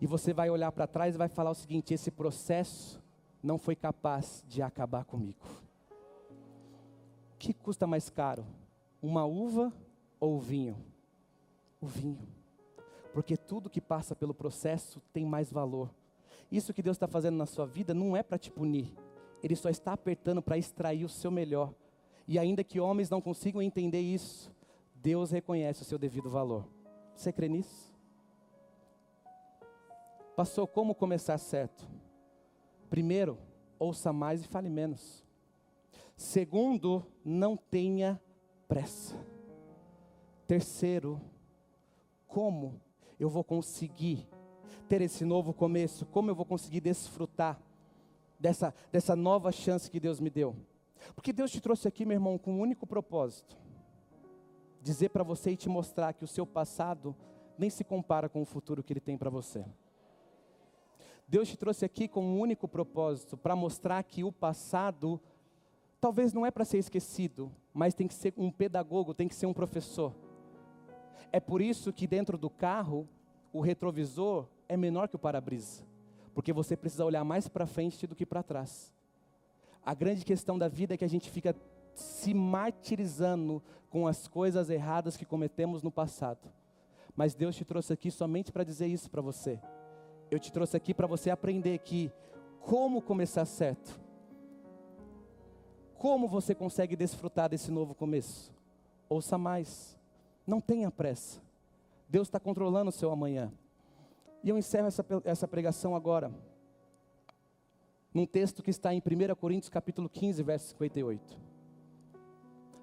E 0.00 0.06
você 0.06 0.32
vai 0.32 0.50
olhar 0.50 0.70
para 0.72 0.86
trás 0.86 1.14
e 1.14 1.18
vai 1.18 1.28
falar 1.28 1.50
o 1.50 1.54
seguinte: 1.54 1.94
esse 1.94 2.10
processo 2.10 3.02
não 3.42 3.58
foi 3.58 3.74
capaz 3.74 4.44
de 4.46 4.60
acabar 4.60 5.04
comigo. 5.04 5.46
O 7.34 7.38
que 7.38 7.52
custa 7.52 7.86
mais 7.86 8.10
caro? 8.10 8.44
Uma 9.00 9.24
uva 9.24 9.72
ou 10.20 10.36
o 10.36 10.40
vinho? 10.40 10.76
O 11.80 11.86
vinho 11.86 12.41
porque 13.12 13.36
tudo 13.36 13.70
que 13.70 13.80
passa 13.80 14.16
pelo 14.16 14.34
processo 14.34 15.00
tem 15.12 15.24
mais 15.24 15.52
valor. 15.52 15.90
Isso 16.50 16.72
que 16.72 16.82
Deus 16.82 16.96
está 16.96 17.06
fazendo 17.06 17.36
na 17.36 17.46
sua 17.46 17.66
vida 17.66 17.94
não 17.94 18.16
é 18.16 18.22
para 18.22 18.38
te 18.38 18.50
punir, 18.50 18.92
Ele 19.42 19.56
só 19.56 19.68
está 19.68 19.92
apertando 19.92 20.42
para 20.42 20.58
extrair 20.58 21.04
o 21.04 21.08
seu 21.08 21.30
melhor. 21.30 21.74
E 22.26 22.38
ainda 22.38 22.62
que 22.62 22.80
homens 22.80 23.10
não 23.10 23.20
consigam 23.20 23.60
entender 23.60 24.00
isso, 24.00 24.52
Deus 24.94 25.30
reconhece 25.30 25.82
o 25.82 25.84
seu 25.84 25.98
devido 25.98 26.30
valor. 26.30 26.68
Você 27.14 27.32
crê 27.32 27.48
nisso? 27.48 27.92
Pastor, 30.36 30.66
como 30.68 30.94
começar 30.94 31.36
certo? 31.38 31.86
Primeiro, 32.88 33.38
ouça 33.78 34.12
mais 34.12 34.44
e 34.44 34.48
fale 34.48 34.70
menos. 34.70 35.24
Segundo, 36.16 37.04
não 37.24 37.56
tenha 37.56 38.20
pressa. 38.68 39.16
Terceiro, 40.46 41.20
como 42.26 42.80
eu 43.22 43.28
vou 43.28 43.44
conseguir 43.44 44.26
ter 44.88 45.00
esse 45.00 45.24
novo 45.24 45.54
começo? 45.54 46.04
Como 46.06 46.28
eu 46.28 46.34
vou 46.34 46.44
conseguir 46.44 46.80
desfrutar 46.80 47.60
dessa, 48.38 48.74
dessa 48.90 49.14
nova 49.14 49.52
chance 49.52 49.88
que 49.88 50.00
Deus 50.00 50.18
me 50.18 50.28
deu? 50.28 50.56
Porque 51.14 51.32
Deus 51.32 51.52
te 51.52 51.60
trouxe 51.60 51.86
aqui, 51.86 52.04
meu 52.04 52.16
irmão, 52.16 52.36
com 52.36 52.54
um 52.54 52.60
único 52.60 52.84
propósito: 52.84 53.56
dizer 54.82 55.10
para 55.10 55.22
você 55.22 55.52
e 55.52 55.56
te 55.56 55.68
mostrar 55.68 56.12
que 56.12 56.24
o 56.24 56.28
seu 56.28 56.44
passado 56.44 57.14
nem 57.56 57.70
se 57.70 57.84
compara 57.84 58.28
com 58.28 58.42
o 58.42 58.44
futuro 58.44 58.82
que 58.82 58.92
Ele 58.92 59.00
tem 59.00 59.16
para 59.16 59.30
você. 59.30 59.64
Deus 61.28 61.48
te 61.48 61.56
trouxe 61.56 61.84
aqui 61.84 62.08
com 62.08 62.24
um 62.24 62.40
único 62.40 62.66
propósito, 62.66 63.36
para 63.36 63.54
mostrar 63.54 64.02
que 64.02 64.24
o 64.24 64.32
passado 64.32 65.20
talvez 66.00 66.32
não 66.32 66.44
é 66.44 66.50
para 66.50 66.64
ser 66.64 66.78
esquecido, 66.78 67.52
mas 67.72 67.94
tem 67.94 68.08
que 68.08 68.14
ser 68.14 68.34
um 68.36 68.50
pedagogo, 68.50 69.14
tem 69.14 69.28
que 69.28 69.34
ser 69.34 69.46
um 69.46 69.54
professor. 69.54 70.12
É 71.30 71.38
por 71.38 71.60
isso 71.60 71.92
que 71.92 72.06
dentro 72.06 72.36
do 72.38 72.50
carro, 72.50 73.08
o 73.52 73.60
retrovisor 73.60 74.46
é 74.68 74.76
menor 74.76 75.08
que 75.08 75.16
o 75.16 75.18
para-brisa, 75.18 75.82
porque 76.34 76.52
você 76.52 76.76
precisa 76.76 77.04
olhar 77.04 77.24
mais 77.24 77.48
para 77.48 77.66
frente 77.66 78.06
do 78.06 78.14
que 78.14 78.24
para 78.24 78.42
trás. 78.42 78.92
A 79.84 79.94
grande 79.94 80.24
questão 80.24 80.58
da 80.58 80.68
vida 80.68 80.94
é 80.94 80.96
que 80.96 81.04
a 81.04 81.08
gente 81.08 81.30
fica 81.30 81.54
se 81.94 82.32
martirizando 82.32 83.62
com 83.90 84.06
as 84.06 84.26
coisas 84.26 84.70
erradas 84.70 85.16
que 85.16 85.24
cometemos 85.24 85.82
no 85.82 85.90
passado. 85.90 86.50
Mas 87.14 87.34
Deus 87.34 87.54
te 87.54 87.64
trouxe 87.64 87.92
aqui 87.92 88.10
somente 88.10 88.50
para 88.50 88.64
dizer 88.64 88.86
isso 88.86 89.10
para 89.10 89.20
você. 89.20 89.60
Eu 90.30 90.38
te 90.38 90.50
trouxe 90.50 90.76
aqui 90.76 90.94
para 90.94 91.06
você 91.06 91.28
aprender 91.28 91.78
que 91.78 92.10
como 92.60 93.02
começar 93.02 93.44
certo. 93.44 94.00
Como 95.98 96.26
você 96.26 96.54
consegue 96.54 96.96
desfrutar 96.96 97.50
desse 97.50 97.70
novo 97.70 97.94
começo? 97.94 98.52
Ouça 99.08 99.36
mais. 99.36 99.98
Não 100.46 100.60
tenha 100.60 100.90
pressa. 100.90 101.40
Deus 102.08 102.28
está 102.28 102.38
controlando 102.38 102.90
o 102.90 102.92
seu 102.92 103.10
amanhã. 103.10 103.52
E 104.42 104.48
eu 104.48 104.58
encerro 104.58 104.88
essa, 104.88 105.04
essa 105.24 105.48
pregação 105.48 105.94
agora. 105.94 106.32
Num 108.12 108.26
texto 108.26 108.62
que 108.62 108.70
está 108.70 108.92
em 108.92 108.98
1 108.98 109.34
Coríntios 109.36 109.70
capítulo 109.70 110.08
15, 110.08 110.42
verso 110.42 110.68
58. 110.70 111.38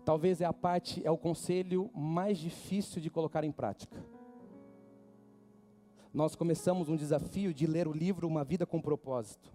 Talvez 0.04 0.42
é 0.42 0.46
a 0.46 0.54
parte, 0.54 1.06
é 1.06 1.12
o 1.12 1.18
conselho 1.18 1.92
mais 1.94 2.38
difícil 2.40 3.02
de 3.02 3.10
colocar 3.10 3.44
em 3.44 3.52
prática. 3.52 4.04
nós 6.12 6.36
começamos 6.36 6.90
um 6.90 6.96
desafio 6.96 7.54
de 7.54 7.68
ler 7.68 7.88
o 7.88 7.94
livro 7.94 8.28
Uma 8.28 8.44
Vida 8.44 8.66
com 8.66 8.82
Propósito. 8.82 9.54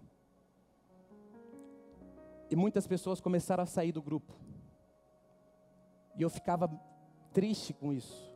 E 2.49 2.55
muitas 2.55 2.87
pessoas 2.87 3.19
começaram 3.19 3.63
a 3.63 3.67
sair 3.67 3.91
do 3.91 4.01
grupo. 4.01 4.33
E 6.15 6.21
eu 6.21 6.29
ficava 6.29 6.69
triste 7.35 7.73
com 7.73 7.91
isso. 7.91 8.33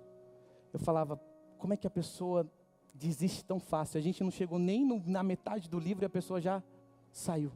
Eu 0.73 0.79
falava, 0.79 1.17
como 1.57 1.73
é 1.73 1.77
que 1.77 1.87
a 1.87 1.89
pessoa 1.89 2.45
desiste 2.93 3.45
tão 3.45 3.57
fácil? 3.57 3.97
A 3.97 4.01
gente 4.01 4.21
não 4.21 4.29
chegou 4.29 4.59
nem 4.59 4.85
no, 4.85 5.01
na 5.05 5.23
metade 5.23 5.69
do 5.69 5.79
livro 5.79 6.03
e 6.03 6.05
a 6.05 6.09
pessoa 6.09 6.41
já 6.41 6.61
saiu. 7.09 7.49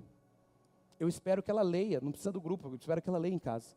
Eu 0.98 1.10
espero 1.10 1.44
que 1.44 1.52
ela 1.52 1.62
leia, 1.62 2.00
não 2.02 2.12
precisa 2.12 2.32
do 2.32 2.40
grupo, 2.40 2.70
eu 2.70 2.76
espero 2.76 3.02
que 3.02 3.10
ela 3.10 3.18
leia 3.18 3.34
em 3.34 3.40
casa. 3.40 3.76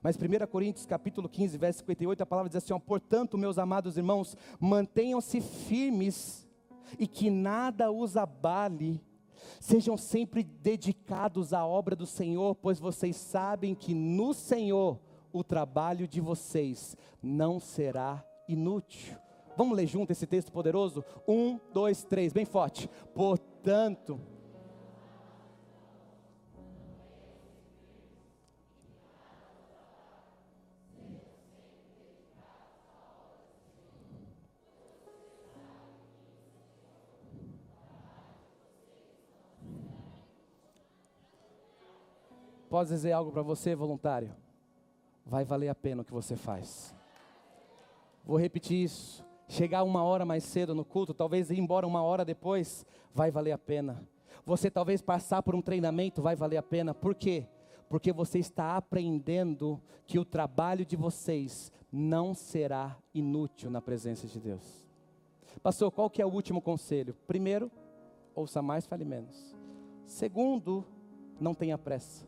Mas 0.00 0.16
1 0.16 0.46
Coríntios 0.46 0.86
capítulo 0.86 1.28
15, 1.28 1.58
verso 1.58 1.80
58, 1.80 2.22
a 2.22 2.26
palavra 2.26 2.48
diz 2.48 2.56
assim: 2.56 2.72
ó, 2.72 2.78
Portanto, 2.78 3.36
meus 3.36 3.58
amados 3.58 3.96
irmãos, 3.96 4.36
mantenham-se 4.60 5.40
firmes 5.40 6.46
e 6.96 7.08
que 7.08 7.28
nada 7.28 7.90
os 7.90 8.16
abale. 8.16 9.02
Sejam 9.58 9.96
sempre 9.96 10.44
dedicados 10.44 11.52
à 11.52 11.66
obra 11.66 11.96
do 11.96 12.06
Senhor, 12.06 12.54
pois 12.54 12.78
vocês 12.78 13.16
sabem 13.16 13.74
que 13.74 13.92
no 13.92 14.32
Senhor 14.32 15.00
o 15.38 15.44
trabalho 15.44 16.08
de 16.08 16.20
vocês 16.20 16.96
não 17.22 17.60
será 17.60 18.24
inútil. 18.48 19.16
Vamos 19.56 19.76
ler 19.76 19.86
junto 19.86 20.10
esse 20.12 20.26
texto 20.26 20.52
poderoso? 20.52 21.04
Um, 21.26 21.58
dois, 21.72 22.04
três, 22.04 22.32
bem 22.32 22.44
forte. 22.44 22.88
Portanto, 23.14 24.20
Posso 42.68 42.92
dizer 42.92 43.12
algo 43.12 43.32
para 43.32 43.42
você, 43.42 43.74
voluntário? 43.74 44.30
Vai 45.28 45.44
valer 45.44 45.68
a 45.68 45.74
pena 45.74 46.00
o 46.00 46.04
que 46.04 46.12
você 46.12 46.34
faz. 46.34 46.94
Vou 48.24 48.38
repetir 48.38 48.82
isso. 48.82 49.22
Chegar 49.46 49.82
uma 49.82 50.02
hora 50.02 50.24
mais 50.24 50.42
cedo 50.42 50.74
no 50.74 50.86
culto, 50.86 51.12
talvez 51.12 51.50
ir 51.50 51.58
embora 51.58 51.86
uma 51.86 52.02
hora 52.02 52.24
depois, 52.24 52.86
vai 53.14 53.30
valer 53.30 53.52
a 53.52 53.58
pena. 53.58 54.02
Você 54.46 54.70
talvez 54.70 55.02
passar 55.02 55.42
por 55.42 55.54
um 55.54 55.60
treinamento, 55.60 56.22
vai 56.22 56.34
valer 56.34 56.56
a 56.56 56.62
pena. 56.62 56.94
Por 56.94 57.14
quê? 57.14 57.46
Porque 57.90 58.10
você 58.10 58.38
está 58.38 58.76
aprendendo 58.76 59.80
que 60.06 60.18
o 60.18 60.24
trabalho 60.24 60.84
de 60.84 60.96
vocês 60.96 61.70
não 61.92 62.34
será 62.34 62.96
inútil 63.14 63.70
na 63.70 63.82
presença 63.82 64.26
de 64.26 64.40
Deus. 64.40 64.86
Pastor, 65.62 65.90
qual 65.90 66.08
que 66.08 66.22
é 66.22 66.26
o 66.26 66.32
último 66.32 66.62
conselho? 66.62 67.14
Primeiro, 67.26 67.70
ouça 68.34 68.62
mais, 68.62 68.86
fale 68.86 69.04
menos. 69.04 69.54
Segundo, 70.06 70.86
não 71.38 71.54
tenha 71.54 71.76
pressa. 71.76 72.26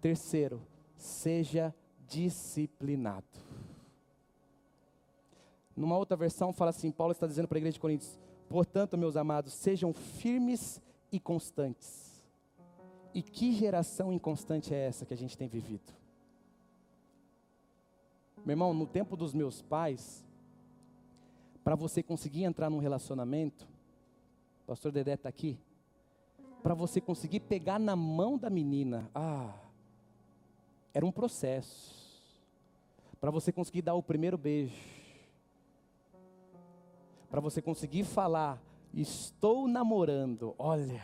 Terceiro, 0.00 0.62
seja 0.96 1.74
disciplinado. 2.12 3.24
Numa 5.74 5.96
outra 5.96 6.16
versão 6.16 6.52
fala 6.52 6.70
assim, 6.70 6.90
Paulo 6.90 7.12
está 7.12 7.26
dizendo 7.26 7.48
para 7.48 7.56
a 7.56 7.60
igreja 7.60 7.74
de 7.74 7.80
Coríntios, 7.80 8.18
portanto, 8.48 8.98
meus 8.98 9.16
amados, 9.16 9.54
sejam 9.54 9.92
firmes 9.94 10.80
e 11.10 11.18
constantes. 11.18 12.22
E 13.14 13.22
que 13.22 13.52
geração 13.52 14.12
inconstante 14.12 14.74
é 14.74 14.86
essa 14.86 15.06
que 15.06 15.14
a 15.14 15.16
gente 15.16 15.36
tem 15.36 15.48
vivido? 15.48 15.90
Meu 18.44 18.52
irmão, 18.52 18.74
no 18.74 18.86
tempo 18.86 19.16
dos 19.16 19.32
meus 19.32 19.62
pais, 19.62 20.24
para 21.64 21.74
você 21.74 22.02
conseguir 22.02 22.44
entrar 22.44 22.68
num 22.68 22.78
relacionamento, 22.78 23.66
o 24.64 24.66
pastor 24.66 24.92
Dedé 24.92 25.14
está 25.14 25.28
aqui, 25.28 25.58
para 26.62 26.74
você 26.74 27.00
conseguir 27.00 27.40
pegar 27.40 27.78
na 27.78 27.96
mão 27.96 28.36
da 28.36 28.50
menina, 28.50 29.10
ah, 29.14 29.54
era 30.92 31.06
um 31.06 31.12
processo. 31.12 32.01
Para 33.22 33.30
você 33.30 33.52
conseguir 33.52 33.82
dar 33.82 33.94
o 33.94 34.02
primeiro 34.02 34.36
beijo. 34.36 34.74
Para 37.30 37.40
você 37.40 37.62
conseguir 37.62 38.02
falar, 38.02 38.60
estou 38.92 39.68
namorando. 39.68 40.56
Olha, 40.58 41.00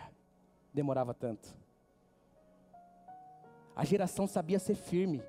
demorava 0.74 1.14
tanto. 1.14 1.56
A 3.76 3.84
geração 3.84 4.26
sabia 4.26 4.58
ser 4.58 4.74
firme. 4.74 5.22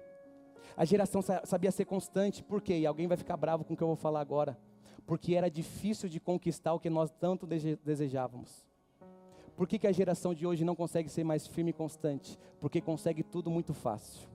A 0.75 0.84
geração 0.84 1.21
sabia 1.21 1.69
ser 1.69 1.86
constante. 1.86 2.41
Por 2.41 2.60
quê? 2.60 2.80
E 2.80 2.88
alguém 2.88 3.08
vai 3.08 3.17
ficar 3.17 3.38
bravo 3.38 3.63
com 3.63 3.75
o 3.75 3.78
que 3.78 3.84
eu 3.84 3.88
vou 3.88 3.95
falar 3.95 4.21
agora. 4.21 4.58
Porque 5.06 5.36
era 5.36 5.47
difícil 5.47 6.10
de 6.10 6.19
conquistar 6.19 6.73
o 6.73 6.80
que 6.80 6.89
nós 6.89 7.12
tanto 7.12 7.45
desejávamos. 7.45 8.65
Por 9.56 9.67
que, 9.67 9.78
que 9.78 9.86
a 9.86 9.91
geração 9.91 10.34
de 10.34 10.47
hoje 10.47 10.65
não 10.65 10.75
consegue 10.75 11.08
ser 11.08 11.23
mais 11.23 11.45
firme 11.45 11.69
e 11.69 11.73
constante? 11.73 12.36
Porque 12.60 12.82
consegue 12.82 13.21
tudo 13.21 13.52
muito 13.52 13.75
fácil. 13.75 14.28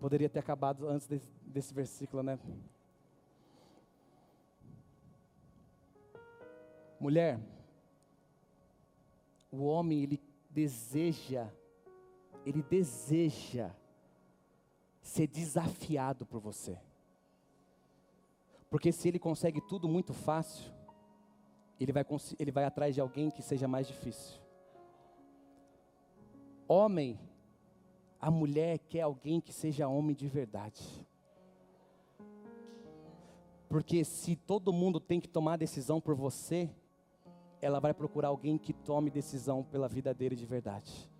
Poderia 0.00 0.28
ter 0.28 0.38
acabado 0.38 0.88
antes 0.88 1.06
desse, 1.06 1.30
desse 1.44 1.74
versículo, 1.74 2.22
né? 2.22 2.38
Mulher, 7.00 7.40
o 9.50 9.64
homem 9.64 10.02
ele 10.02 10.20
deseja, 10.50 11.48
ele 12.44 12.62
deseja 12.62 13.70
ser 15.00 15.26
desafiado 15.26 16.26
por 16.26 16.40
você. 16.40 16.78
Porque 18.70 18.92
se 18.92 19.08
ele 19.08 19.18
consegue 19.18 19.60
tudo 19.60 19.88
muito 19.88 20.12
fácil, 20.12 20.70
ele 21.80 21.92
vai, 21.92 22.04
ele 22.38 22.50
vai 22.50 22.64
atrás 22.64 22.94
de 22.94 23.00
alguém 23.00 23.30
que 23.30 23.42
seja 23.42 23.66
mais 23.66 23.86
difícil. 23.86 24.38
Homem, 26.66 27.18
a 28.20 28.30
mulher 28.30 28.78
quer 28.78 29.02
alguém 29.02 29.40
que 29.40 29.52
seja 29.52 29.88
homem 29.88 30.14
de 30.14 30.26
verdade. 30.26 30.82
Porque 33.68 34.04
se 34.04 34.34
todo 34.34 34.72
mundo 34.72 34.98
tem 34.98 35.20
que 35.20 35.28
tomar 35.28 35.56
decisão 35.56 36.00
por 36.00 36.14
você, 36.14 36.70
ela 37.60 37.80
vai 37.80 37.92
procurar 37.92 38.28
alguém 38.28 38.56
que 38.56 38.72
tome 38.72 39.10
decisão 39.10 39.62
pela 39.62 39.88
vida 39.88 40.14
dele 40.14 40.34
de 40.34 40.46
verdade. 40.46 41.10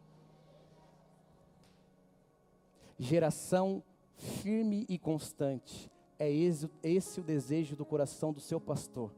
Geração 2.98 3.82
firme 4.16 4.86
e 4.88 4.98
constante. 4.98 5.90
É 6.18 6.30
esse, 6.30 6.68
esse 6.82 7.20
o 7.20 7.22
desejo 7.22 7.76
do 7.76 7.84
coração 7.84 8.32
do 8.32 8.40
seu 8.40 8.60
pastor 8.60 9.12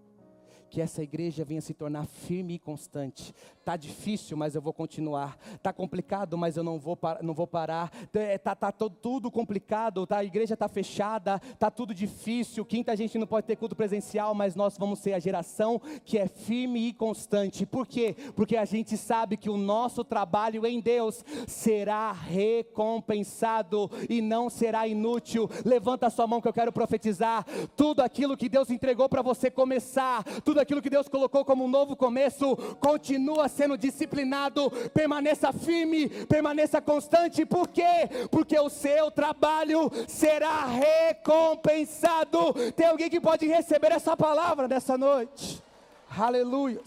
que 0.70 0.80
essa 0.80 1.02
igreja 1.02 1.44
venha 1.44 1.60
se 1.60 1.74
tornar 1.74 2.06
firme 2.06 2.54
e 2.54 2.58
constante. 2.58 3.34
Tá 3.64 3.76
difícil, 3.76 4.36
mas 4.36 4.54
eu 4.54 4.62
vou 4.62 4.72
continuar. 4.72 5.36
Tá 5.62 5.72
complicado, 5.72 6.38
mas 6.38 6.56
eu 6.56 6.62
não 6.62 6.78
vou, 6.78 6.96
par 6.96 7.22
não 7.22 7.34
vou 7.34 7.46
parar. 7.46 7.92
É, 8.14 8.38
tá, 8.38 8.54
tá, 8.54 8.70
tudo 8.72 9.30
complicado, 9.30 10.06
tá? 10.06 10.18
A 10.18 10.24
igreja 10.24 10.56
tá 10.56 10.68
fechada, 10.68 11.40
tá 11.58 11.70
tudo 11.70 11.92
difícil. 11.92 12.64
Quinta 12.64 12.92
a 12.92 12.96
gente 12.96 13.18
não 13.18 13.26
pode 13.26 13.46
ter 13.46 13.56
culto 13.56 13.74
presencial, 13.74 14.34
mas 14.34 14.54
nós 14.54 14.78
vamos 14.78 15.00
ser 15.00 15.12
a 15.12 15.18
geração 15.18 15.80
que 16.04 16.16
é 16.16 16.28
firme 16.28 16.88
e 16.88 16.92
constante. 16.92 17.66
Por 17.66 17.86
quê? 17.86 18.14
Porque 18.34 18.56
a 18.56 18.64
gente 18.64 18.96
sabe 18.96 19.36
que 19.36 19.50
o 19.50 19.56
nosso 19.56 20.04
trabalho 20.04 20.64
em 20.64 20.80
Deus 20.80 21.24
será 21.46 22.12
recompensado 22.12 23.90
e 24.08 24.22
não 24.22 24.48
será 24.48 24.86
inútil. 24.86 25.50
Levanta 25.64 26.06
a 26.06 26.10
sua 26.10 26.26
mão 26.26 26.40
que 26.40 26.48
eu 26.48 26.52
quero 26.52 26.72
profetizar. 26.72 27.44
Tudo 27.76 28.00
aquilo 28.00 28.36
que 28.36 28.48
Deus 28.48 28.70
entregou 28.70 29.08
para 29.08 29.22
você 29.22 29.50
começar, 29.50 30.22
tudo 30.44 30.59
tudo 30.60 30.62
aquilo 30.62 30.82
que 30.82 30.90
Deus 30.90 31.08
colocou 31.08 31.42
como 31.44 31.64
um 31.64 31.68
novo 31.68 31.96
começo, 31.96 32.54
continua 32.78 33.48
sendo 33.48 33.78
disciplinado, 33.78 34.70
permaneça 34.92 35.52
firme, 35.52 36.08
permaneça 36.26 36.82
constante, 36.82 37.46
por 37.46 37.68
quê? 37.68 38.08
Porque 38.30 38.58
o 38.58 38.68
seu 38.68 39.10
trabalho 39.10 39.90
será 40.06 40.66
recompensado. 40.66 42.52
Tem 42.76 42.86
alguém 42.86 43.08
que 43.08 43.20
pode 43.20 43.46
receber 43.46 43.92
essa 43.92 44.14
palavra 44.16 44.68
nessa 44.68 44.98
noite? 44.98 45.62
Aleluia. 46.10 46.82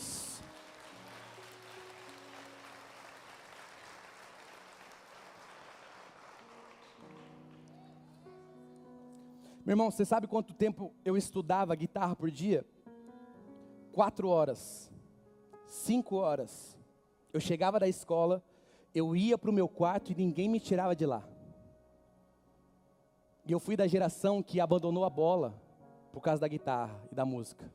Meu 9.65 9.73
irmão, 9.73 9.89
você 9.89 10.05
sabe 10.05 10.27
quanto 10.27 10.53
tempo 10.53 10.93
eu 11.03 11.17
estudava 11.17 11.73
guitarra 11.73 12.15
por 12.15 12.29
dia? 12.29 12.63
Quatro 13.93 14.27
horas, 14.27 14.91
cinco 15.67 16.17
horas. 16.17 16.77
Eu 17.31 17.39
chegava 17.39 17.79
da 17.79 17.87
escola, 17.87 18.43
eu 18.93 19.15
ia 19.15 19.37
para 19.37 19.49
o 19.49 19.53
meu 19.53 19.69
quarto 19.69 20.11
e 20.11 20.15
ninguém 20.15 20.49
me 20.49 20.59
tirava 20.59 20.95
de 20.95 21.05
lá. 21.05 21.23
E 23.45 23.51
eu 23.51 23.59
fui 23.59 23.77
da 23.77 23.87
geração 23.87 24.41
que 24.41 24.59
abandonou 24.59 25.05
a 25.05 25.09
bola 25.09 25.53
por 26.11 26.21
causa 26.21 26.41
da 26.41 26.47
guitarra 26.47 26.99
e 27.11 27.15
da 27.15 27.25
música. 27.25 27.65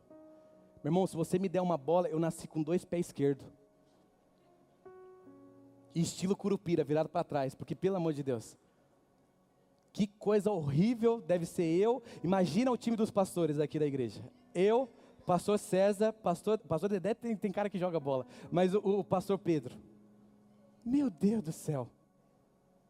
Meu 0.83 0.91
irmão, 0.91 1.07
se 1.07 1.17
você 1.17 1.39
me 1.39 1.49
der 1.49 1.61
uma 1.61 1.77
bola, 1.77 2.09
eu 2.09 2.19
nasci 2.19 2.47
com 2.47 2.63
dois 2.63 2.85
pés 2.85 3.07
esquerdos. 3.07 3.47
Estilo 5.95 6.37
curupira, 6.37 6.85
virado 6.85 7.09
para 7.09 7.25
trás, 7.25 7.55
porque 7.55 7.75
pelo 7.75 7.97
amor 7.97 8.13
de 8.13 8.23
Deus. 8.23 8.57
Que 9.93 10.07
coisa 10.07 10.51
horrível 10.51 11.21
deve 11.21 11.45
ser 11.45 11.65
eu. 11.65 12.03
Imagina 12.23 12.71
o 12.71 12.77
time 12.77 12.97
dos 12.97 13.11
pastores 13.11 13.59
aqui 13.59 13.79
da 13.79 13.87
igreja. 13.87 14.23
Eu, 14.55 14.89
pastor 15.29 15.59
César, 15.59 16.11
pastor, 16.11 16.57
pastor 16.57 16.89
Dedé 16.89 17.13
tem, 17.13 17.37
tem 17.37 17.53
cara 17.53 17.69
que 17.69 17.79
joga 17.79 18.01
bola, 18.01 18.27
mas 18.51 18.75
o, 18.75 18.79
o 18.79 19.05
pastor 19.05 19.39
Pedro. 19.39 19.77
Meu 20.83 21.11
Deus 21.11 21.45
do 21.45 21.53
céu. 21.53 21.87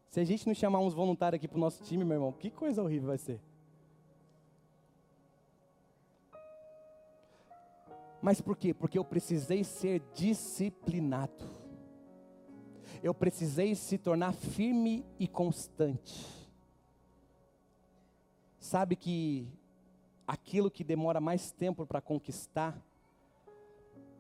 Se 0.08 0.20
a 0.20 0.24
gente 0.24 0.46
não 0.46 0.54
chamar 0.54 0.78
uns 0.78 0.94
voluntários 0.94 1.36
aqui 1.36 1.48
para 1.48 1.56
o 1.56 1.60
nosso 1.60 1.82
time, 1.82 2.04
meu 2.04 2.14
irmão, 2.14 2.30
que 2.30 2.48
coisa 2.48 2.80
horrível 2.80 3.08
vai 3.08 3.18
ser. 3.18 3.40
Mas 8.22 8.40
por 8.40 8.56
quê? 8.56 8.72
Porque 8.72 8.96
eu 8.96 9.04
precisei 9.04 9.64
ser 9.64 10.00
disciplinado. 10.14 11.44
Eu 13.02 13.12
precisei 13.12 13.74
se 13.74 13.98
tornar 13.98 14.32
firme 14.32 15.04
e 15.18 15.26
constante. 15.26 16.24
Sabe 18.60 18.94
que 18.94 19.48
aquilo 20.28 20.70
que 20.70 20.84
demora 20.84 21.22
mais 21.22 21.50
tempo 21.50 21.86
para 21.86 22.02
conquistar, 22.02 22.78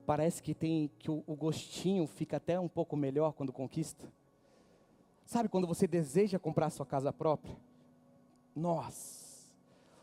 parece 0.06 0.42
que 0.42 0.54
tem 0.54 0.90
que 0.98 1.10
o, 1.10 1.22
o 1.26 1.36
gostinho 1.36 2.06
fica 2.06 2.38
até 2.38 2.58
um 2.58 2.66
pouco 2.66 2.96
melhor 2.96 3.34
quando 3.34 3.52
conquista. 3.52 4.10
Sabe 5.26 5.50
quando 5.50 5.66
você 5.66 5.86
deseja 5.86 6.38
comprar 6.38 6.70
sua 6.70 6.86
casa 6.86 7.12
própria? 7.12 7.54
Nós, 8.56 9.52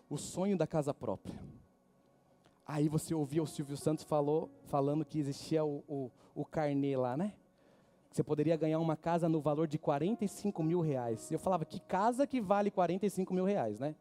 o 0.08 0.16
sonho 0.16 0.56
da 0.56 0.68
casa 0.68 0.94
própria. 0.94 1.36
Aí 2.68 2.88
você 2.88 3.16
ouvia 3.16 3.42
o 3.42 3.48
Silvio 3.48 3.76
Santos 3.76 4.04
falou, 4.04 4.52
falando 4.66 5.04
que 5.04 5.18
existia 5.18 5.66
o, 5.66 5.84
o, 5.88 6.12
o 6.36 6.46
carnê 6.46 6.96
lá, 6.96 7.18
né? 7.18 7.34
Você 8.12 8.24
poderia 8.24 8.56
ganhar 8.56 8.80
uma 8.80 8.96
casa 8.96 9.28
no 9.28 9.42
valor 9.42 9.68
de 9.68 9.80
45 9.80 10.62
mil 10.62 10.82
reais. 10.82 11.32
Eu 11.32 11.40
falava, 11.40 11.66
que 11.66 11.80
casa 11.80 12.28
que 12.28 12.40
vale 12.40 12.70
45 12.70 13.34
mil 13.34 13.44
reais, 13.44 13.80
né? 13.80 13.96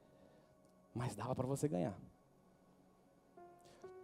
Mas 0.95 1.15
dava 1.17 1.35
para 1.35 1.47
você 1.47 1.67
ganhar. 1.67 1.99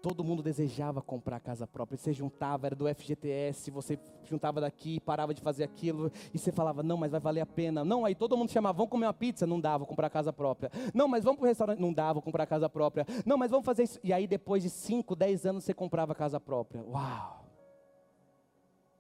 Todo 0.03 0.25
mundo 0.25 0.43
desejava 0.43 1.03
comprar 1.03 1.39
casa 1.41 1.67
própria. 1.67 1.99
Você 1.99 2.11
juntava, 2.13 2.67
era 2.67 2.75
do 2.75 2.89
FGTS, 2.93 3.71
você 3.71 3.99
juntava 4.25 4.59
daqui, 4.59 4.99
parava 4.99 5.35
de 5.35 5.43
fazer 5.43 5.63
aquilo, 5.63 6.11
e 6.33 6.39
você 6.39 6.51
falava, 6.51 6.83
não, 6.83 6.97
mas 6.97 7.11
vai 7.11 7.21
valer 7.21 7.43
a 7.43 7.47
pena. 7.47 7.85
Não, 7.85 8.07
aí 8.07 8.15
todo 8.15 8.35
mundo 8.35 8.51
chamava, 8.51 8.79
vamos 8.79 8.91
comer 8.91 9.07
uma 9.07 9.13
pizza, 9.13 9.47
não 9.47 9.61
dava, 9.61 9.85
comprar 9.85 10.09
casa 10.09 10.33
própria. 10.33 10.71
Não, 10.95 11.07
mas 11.07 11.23
vamos 11.23 11.39
para 11.39 11.45
o 11.45 11.49
restaurante, 11.49 11.81
não 11.81 11.93
dava, 11.93 12.23
comprar 12.23 12.47
casa 12.47 12.69
própria. 12.69 13.07
Não, 13.27 13.37
mas 13.37 13.51
vamos 13.51 13.67
fazer 13.67 13.83
isso. 13.83 14.01
E 14.03 14.11
aí 14.11 14.27
depois 14.27 14.63
de 14.63 14.71
5, 14.71 15.15
10 15.15 15.47
anos 15.47 15.65
você 15.65 15.75
comprava 15.75 16.15
casa 16.15 16.41
própria. 16.41 16.83
Uau! 16.83 17.45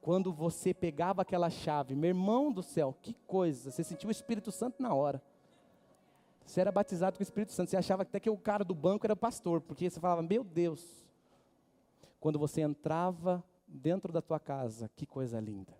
Quando 0.02 0.32
você 0.32 0.74
pegava 0.74 1.22
aquela 1.22 1.48
chave, 1.48 1.94
meu 1.94 2.08
irmão 2.08 2.52
do 2.52 2.62
céu, 2.62 2.94
que 3.00 3.14
coisa, 3.26 3.70
você 3.70 3.82
sentiu 3.82 4.08
o 4.08 4.12
Espírito 4.12 4.52
Santo 4.52 4.82
na 4.82 4.94
hora. 4.94 5.22
Você 6.50 6.60
era 6.60 6.72
batizado 6.72 7.16
com 7.16 7.22
o 7.22 7.22
Espírito 7.22 7.52
Santo. 7.52 7.70
Você 7.70 7.76
achava 7.76 8.02
até 8.02 8.18
que 8.18 8.28
o 8.28 8.36
cara 8.36 8.64
do 8.64 8.74
banco 8.74 9.06
era 9.06 9.14
pastor, 9.14 9.60
porque 9.60 9.88
você 9.88 10.00
falava, 10.00 10.20
meu 10.20 10.42
Deus. 10.42 10.84
Quando 12.18 12.40
você 12.40 12.60
entrava 12.60 13.42
dentro 13.68 14.12
da 14.12 14.20
tua 14.20 14.40
casa, 14.40 14.90
que 14.96 15.06
coisa 15.06 15.38
linda. 15.38 15.72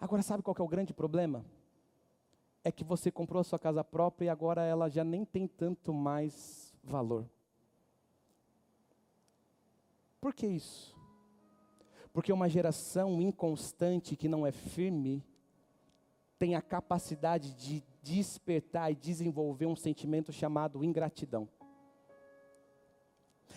Agora, 0.00 0.22
sabe 0.22 0.42
qual 0.42 0.56
é 0.58 0.62
o 0.62 0.68
grande 0.68 0.94
problema? 0.94 1.44
É 2.64 2.72
que 2.72 2.82
você 2.82 3.10
comprou 3.10 3.40
a 3.40 3.44
sua 3.44 3.58
casa 3.58 3.84
própria 3.84 4.26
e 4.26 4.28
agora 4.30 4.64
ela 4.64 4.88
já 4.88 5.04
nem 5.04 5.26
tem 5.26 5.46
tanto 5.46 5.92
mais 5.92 6.74
valor. 6.82 7.28
Por 10.18 10.32
que 10.32 10.46
isso? 10.46 10.96
Porque 12.14 12.32
uma 12.32 12.48
geração 12.48 13.20
inconstante 13.20 14.16
que 14.16 14.26
não 14.26 14.46
é 14.46 14.52
firme 14.52 15.22
tem 16.38 16.54
a 16.54 16.62
capacidade 16.62 17.54
de 17.54 17.82
despertar 18.02 18.90
e 18.92 18.94
desenvolver 18.94 19.66
um 19.66 19.76
sentimento 19.76 20.32
chamado 20.32 20.84
ingratidão. 20.84 21.48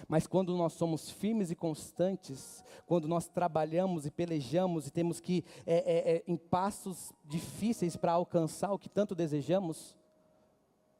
Mas 0.07 0.25
quando 0.27 0.55
nós 0.55 0.73
somos 0.73 1.09
firmes 1.09 1.51
e 1.51 1.55
constantes, 1.55 2.63
quando 2.85 3.07
nós 3.07 3.27
trabalhamos 3.27 4.05
e 4.05 4.11
pelejamos 4.11 4.87
e 4.87 4.91
temos 4.91 5.19
que 5.19 5.43
é, 5.65 5.75
é, 5.75 6.15
é, 6.15 6.23
em 6.27 6.37
passos 6.37 7.11
difíceis 7.25 7.95
para 7.95 8.13
alcançar 8.13 8.71
o 8.71 8.79
que 8.79 8.89
tanto 8.89 9.15
desejamos, 9.15 9.97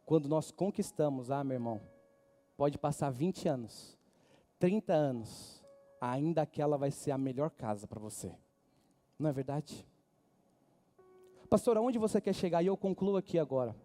quando 0.05 0.27
nós 0.27 0.51
conquistamos, 0.51 1.31
ah, 1.31 1.43
meu 1.43 1.55
irmão, 1.55 1.81
pode 2.57 2.77
passar 2.77 3.09
20 3.09 3.47
anos, 3.47 3.97
30 4.57 4.93
anos, 4.93 5.63
ainda 6.01 6.41
aquela 6.41 6.77
vai 6.77 6.91
ser 6.91 7.11
a 7.11 7.17
melhor 7.17 7.51
casa 7.51 7.87
para 7.87 7.99
você. 7.99 8.35
Não 9.17 9.29
é 9.29 9.33
verdade? 9.33 9.85
Pastor, 11.49 11.77
aonde 11.77 11.97
você 11.97 12.21
quer 12.21 12.33
chegar? 12.33 12.61
E 12.61 12.67
eu 12.67 12.77
concluo 12.77 13.17
aqui 13.17 13.39
agora. 13.39 13.75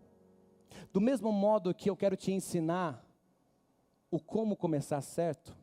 Do 0.93 1.01
mesmo 1.01 1.33
modo 1.33 1.75
que 1.75 1.89
eu 1.89 1.97
quero 1.97 2.15
te 2.15 2.31
ensinar 2.31 3.03
o 4.11 4.21
como 4.21 4.55
começar 4.55 5.01
certo, 5.01 5.57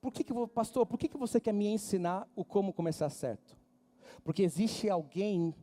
por 0.00 0.12
que, 0.12 0.22
que 0.22 0.32
pastor, 0.54 0.86
por 0.86 0.96
que, 0.96 1.08
que 1.08 1.16
você 1.16 1.40
quer 1.40 1.52
me 1.52 1.66
ensinar 1.66 2.26
o 2.36 2.44
como 2.44 2.72
começar 2.72 3.10
certo? 3.10 3.58
Porque 4.22 4.42
existe 4.42 4.88
alguém, 4.88 5.54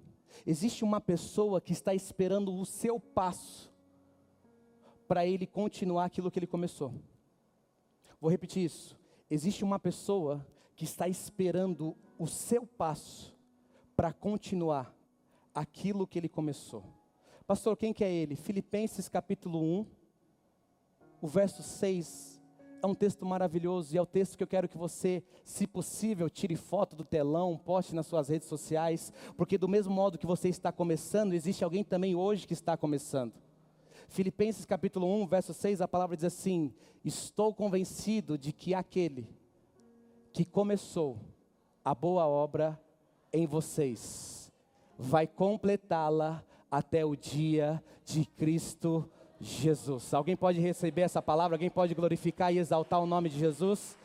existe 0.46 0.84
uma 0.84 1.00
pessoa 1.00 1.62
que 1.62 1.72
está 1.72 1.94
esperando 1.94 2.54
o 2.54 2.66
seu 2.66 3.00
passo 3.00 3.72
para 5.08 5.26
ele 5.26 5.48
continuar 5.48 6.06
aquilo 6.06 6.30
que 6.30 6.38
ele 6.38 6.46
começou. 6.46 6.94
Vou 8.20 8.30
repetir 8.30 8.66
isso. 8.66 9.00
Existe 9.30 9.64
uma 9.64 9.80
pessoa 9.80 10.46
que 10.76 10.84
está 10.84 11.08
esperando 11.08 11.96
o 12.20 12.28
seu 12.28 12.68
passo 12.68 13.36
para 13.96 14.12
continuar 14.12 14.97
aquilo 15.58 16.06
que 16.06 16.20
ele 16.20 16.30
começou. 16.30 16.84
Pastor, 17.48 17.76
quem 17.76 17.92
que 17.92 18.04
é 18.04 18.14
ele? 18.14 18.36
Filipenses 18.36 19.10
capítulo 19.10 19.60
1, 19.60 19.86
o 21.20 21.28
verso 21.28 21.64
6. 21.64 22.40
É 22.84 22.86
um 22.86 22.94
texto 22.94 23.26
maravilhoso 23.26 23.96
e 23.96 23.98
é 23.98 24.02
o 24.02 24.06
texto 24.06 24.38
que 24.38 24.44
eu 24.44 24.48
quero 24.48 24.70
que 24.70 24.78
você, 24.78 25.24
se 25.44 25.66
possível, 25.66 26.30
tire 26.30 26.56
foto 26.56 26.96
do 26.96 27.04
telão, 27.04 27.58
poste 27.58 27.96
nas 27.96 28.06
suas 28.06 28.30
redes 28.30 28.48
sociais, 28.48 29.12
porque 29.36 29.58
do 29.58 29.68
mesmo 29.68 29.92
modo 29.92 30.20
que 30.20 30.28
você 30.28 30.48
está 30.48 30.72
começando, 30.72 31.34
existe 31.34 31.64
alguém 31.64 31.84
também 31.84 32.16
hoje 32.16 32.46
que 32.46 32.54
está 32.54 32.78
começando. 32.78 33.34
Filipenses 34.08 34.64
capítulo 34.64 35.08
1, 35.24 35.26
verso 35.26 35.56
6, 35.56 35.82
a 35.82 35.88
palavra 35.88 36.16
diz 36.16 36.26
assim: 36.26 36.72
Estou 37.04 37.52
convencido 37.52 38.38
de 38.38 38.54
que 38.54 38.76
aquele 38.76 39.28
que 40.32 40.46
começou 40.46 41.18
a 41.84 41.96
boa 41.96 42.28
obra 42.28 42.80
em 43.34 43.48
vocês 43.48 44.37
vai 44.98 45.28
completá-la 45.28 46.44
até 46.70 47.06
o 47.06 47.16
dia 47.16 47.84
de 48.04 48.26
Cristo 48.26 49.10
Jesus. 49.40 50.14
Alguém 50.14 50.36
pode 50.36 50.60
receber 50.60 51.02
essa 51.02 51.22
palavra? 51.22 51.56
Alguém 51.56 51.70
pode 51.70 51.94
glorificar 51.94 52.54
e 52.54 52.58
exaltar 52.58 53.00
o 53.02 53.06
nome 53.06 53.30
de 53.30 53.38
Jesus? 53.38 53.98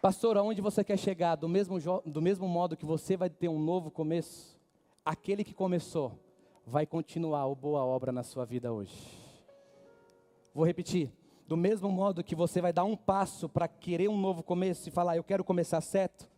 Pastor, 0.00 0.36
aonde 0.36 0.60
você 0.60 0.82
quer 0.82 0.98
chegar? 0.98 1.36
Do 1.36 1.48
mesmo, 1.48 1.78
do 2.04 2.20
mesmo 2.20 2.48
modo 2.48 2.76
que 2.76 2.84
você 2.84 3.16
vai 3.16 3.30
ter 3.30 3.48
um 3.48 3.60
novo 3.60 3.88
começo, 3.88 4.58
aquele 5.04 5.44
que 5.44 5.54
começou 5.54 6.18
vai 6.66 6.86
continuar 6.86 7.42
a 7.42 7.54
boa 7.54 7.84
obra 7.84 8.10
na 8.10 8.24
sua 8.24 8.44
vida 8.44 8.72
hoje. 8.72 8.96
Vou 10.52 10.64
repetir. 10.64 11.21
Do 11.46 11.56
mesmo 11.56 11.90
modo 11.90 12.24
que 12.24 12.34
você 12.34 12.60
vai 12.60 12.72
dar 12.72 12.84
um 12.84 12.96
passo 12.96 13.48
para 13.48 13.68
querer 13.68 14.08
um 14.08 14.16
novo 14.18 14.42
começo 14.42 14.88
e 14.88 14.92
falar, 14.92 15.16
eu 15.16 15.24
quero 15.24 15.44
começar 15.44 15.80
certo. 15.80 16.30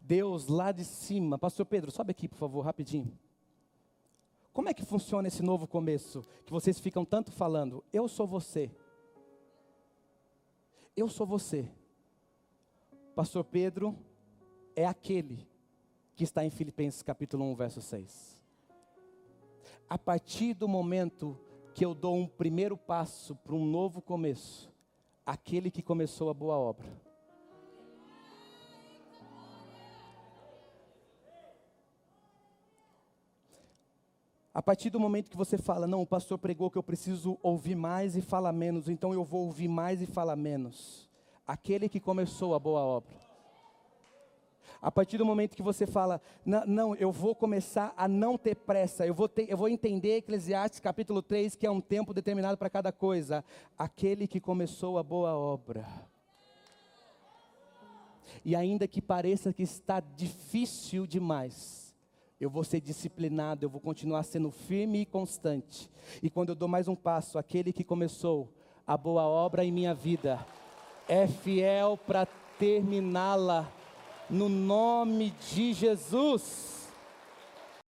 Deus 0.00 0.48
lá 0.48 0.72
de 0.72 0.84
cima, 0.84 1.38
Pastor 1.38 1.64
Pedro, 1.64 1.90
sobe 1.90 2.10
aqui 2.10 2.28
por 2.28 2.36
favor, 2.36 2.62
rapidinho. 2.62 3.16
Como 4.52 4.68
é 4.68 4.74
que 4.74 4.84
funciona 4.84 5.28
esse 5.28 5.42
novo 5.42 5.66
começo 5.66 6.22
que 6.44 6.52
vocês 6.52 6.78
ficam 6.78 7.04
tanto 7.04 7.32
falando? 7.32 7.82
Eu 7.92 8.06
sou 8.06 8.26
você. 8.26 8.70
Eu 10.94 11.08
sou 11.08 11.26
você. 11.26 11.70
Pastor 13.14 13.44
Pedro 13.44 13.96
é 14.76 14.84
aquele 14.84 15.46
que 16.14 16.24
está 16.24 16.44
em 16.44 16.50
Filipenses 16.50 17.02
capítulo 17.02 17.44
1, 17.44 17.54
verso 17.54 17.80
6. 17.80 18.42
A 19.88 19.98
partir 19.98 20.54
do 20.54 20.68
momento 20.68 21.38
que 21.74 21.84
eu 21.84 21.94
dou 21.94 22.16
um 22.16 22.26
primeiro 22.26 22.76
passo 22.76 23.34
para 23.36 23.54
um 23.54 23.64
novo 23.64 24.02
começo, 24.02 24.70
aquele 25.24 25.70
que 25.70 25.82
começou 25.82 26.28
a 26.28 26.34
boa 26.34 26.56
obra. 26.56 26.86
A 34.54 34.60
partir 34.60 34.90
do 34.90 35.00
momento 35.00 35.30
que 35.30 35.36
você 35.36 35.56
fala, 35.56 35.86
não, 35.86 36.02
o 36.02 36.06
pastor 36.06 36.36
pregou 36.36 36.70
que 36.70 36.76
eu 36.76 36.82
preciso 36.82 37.38
ouvir 37.42 37.74
mais 37.74 38.16
e 38.16 38.20
falar 38.20 38.52
menos, 38.52 38.86
então 38.86 39.14
eu 39.14 39.24
vou 39.24 39.46
ouvir 39.46 39.68
mais 39.68 40.02
e 40.02 40.06
falar 40.06 40.36
menos. 40.36 41.08
Aquele 41.46 41.88
que 41.88 41.98
começou 41.98 42.54
a 42.54 42.58
boa 42.58 42.82
obra. 42.82 43.31
A 44.82 44.90
partir 44.90 45.16
do 45.16 45.24
momento 45.24 45.54
que 45.54 45.62
você 45.62 45.86
fala, 45.86 46.20
não, 46.44 46.96
eu 46.96 47.12
vou 47.12 47.36
começar 47.36 47.94
a 47.96 48.08
não 48.08 48.36
ter 48.36 48.56
pressa, 48.56 49.06
eu 49.06 49.14
vou, 49.14 49.28
ter, 49.28 49.48
eu 49.48 49.56
vou 49.56 49.68
entender 49.68 50.16
Eclesiastes 50.16 50.80
capítulo 50.80 51.22
3, 51.22 51.54
que 51.54 51.64
é 51.64 51.70
um 51.70 51.80
tempo 51.80 52.12
determinado 52.12 52.58
para 52.58 52.68
cada 52.68 52.90
coisa. 52.90 53.44
Aquele 53.78 54.26
que 54.26 54.40
começou 54.40 54.98
a 54.98 55.02
boa 55.04 55.36
obra. 55.36 55.86
E 58.44 58.56
ainda 58.56 58.88
que 58.88 59.00
pareça 59.00 59.52
que 59.52 59.62
está 59.62 60.00
difícil 60.00 61.06
demais, 61.06 61.94
eu 62.40 62.50
vou 62.50 62.64
ser 62.64 62.80
disciplinado, 62.80 63.64
eu 63.64 63.70
vou 63.70 63.80
continuar 63.80 64.24
sendo 64.24 64.50
firme 64.50 65.02
e 65.02 65.06
constante. 65.06 65.88
E 66.20 66.28
quando 66.28 66.48
eu 66.48 66.56
dou 66.56 66.66
mais 66.66 66.88
um 66.88 66.96
passo, 66.96 67.38
aquele 67.38 67.72
que 67.72 67.84
começou 67.84 68.52
a 68.84 68.96
boa 68.96 69.22
obra 69.22 69.64
em 69.64 69.70
minha 69.70 69.94
vida 69.94 70.44
é 71.08 71.28
fiel 71.28 71.96
para 71.96 72.26
terminá-la 72.58 73.72
no 74.32 74.48
nome 74.48 75.32
de 75.50 75.74
Jesus. 75.74 76.81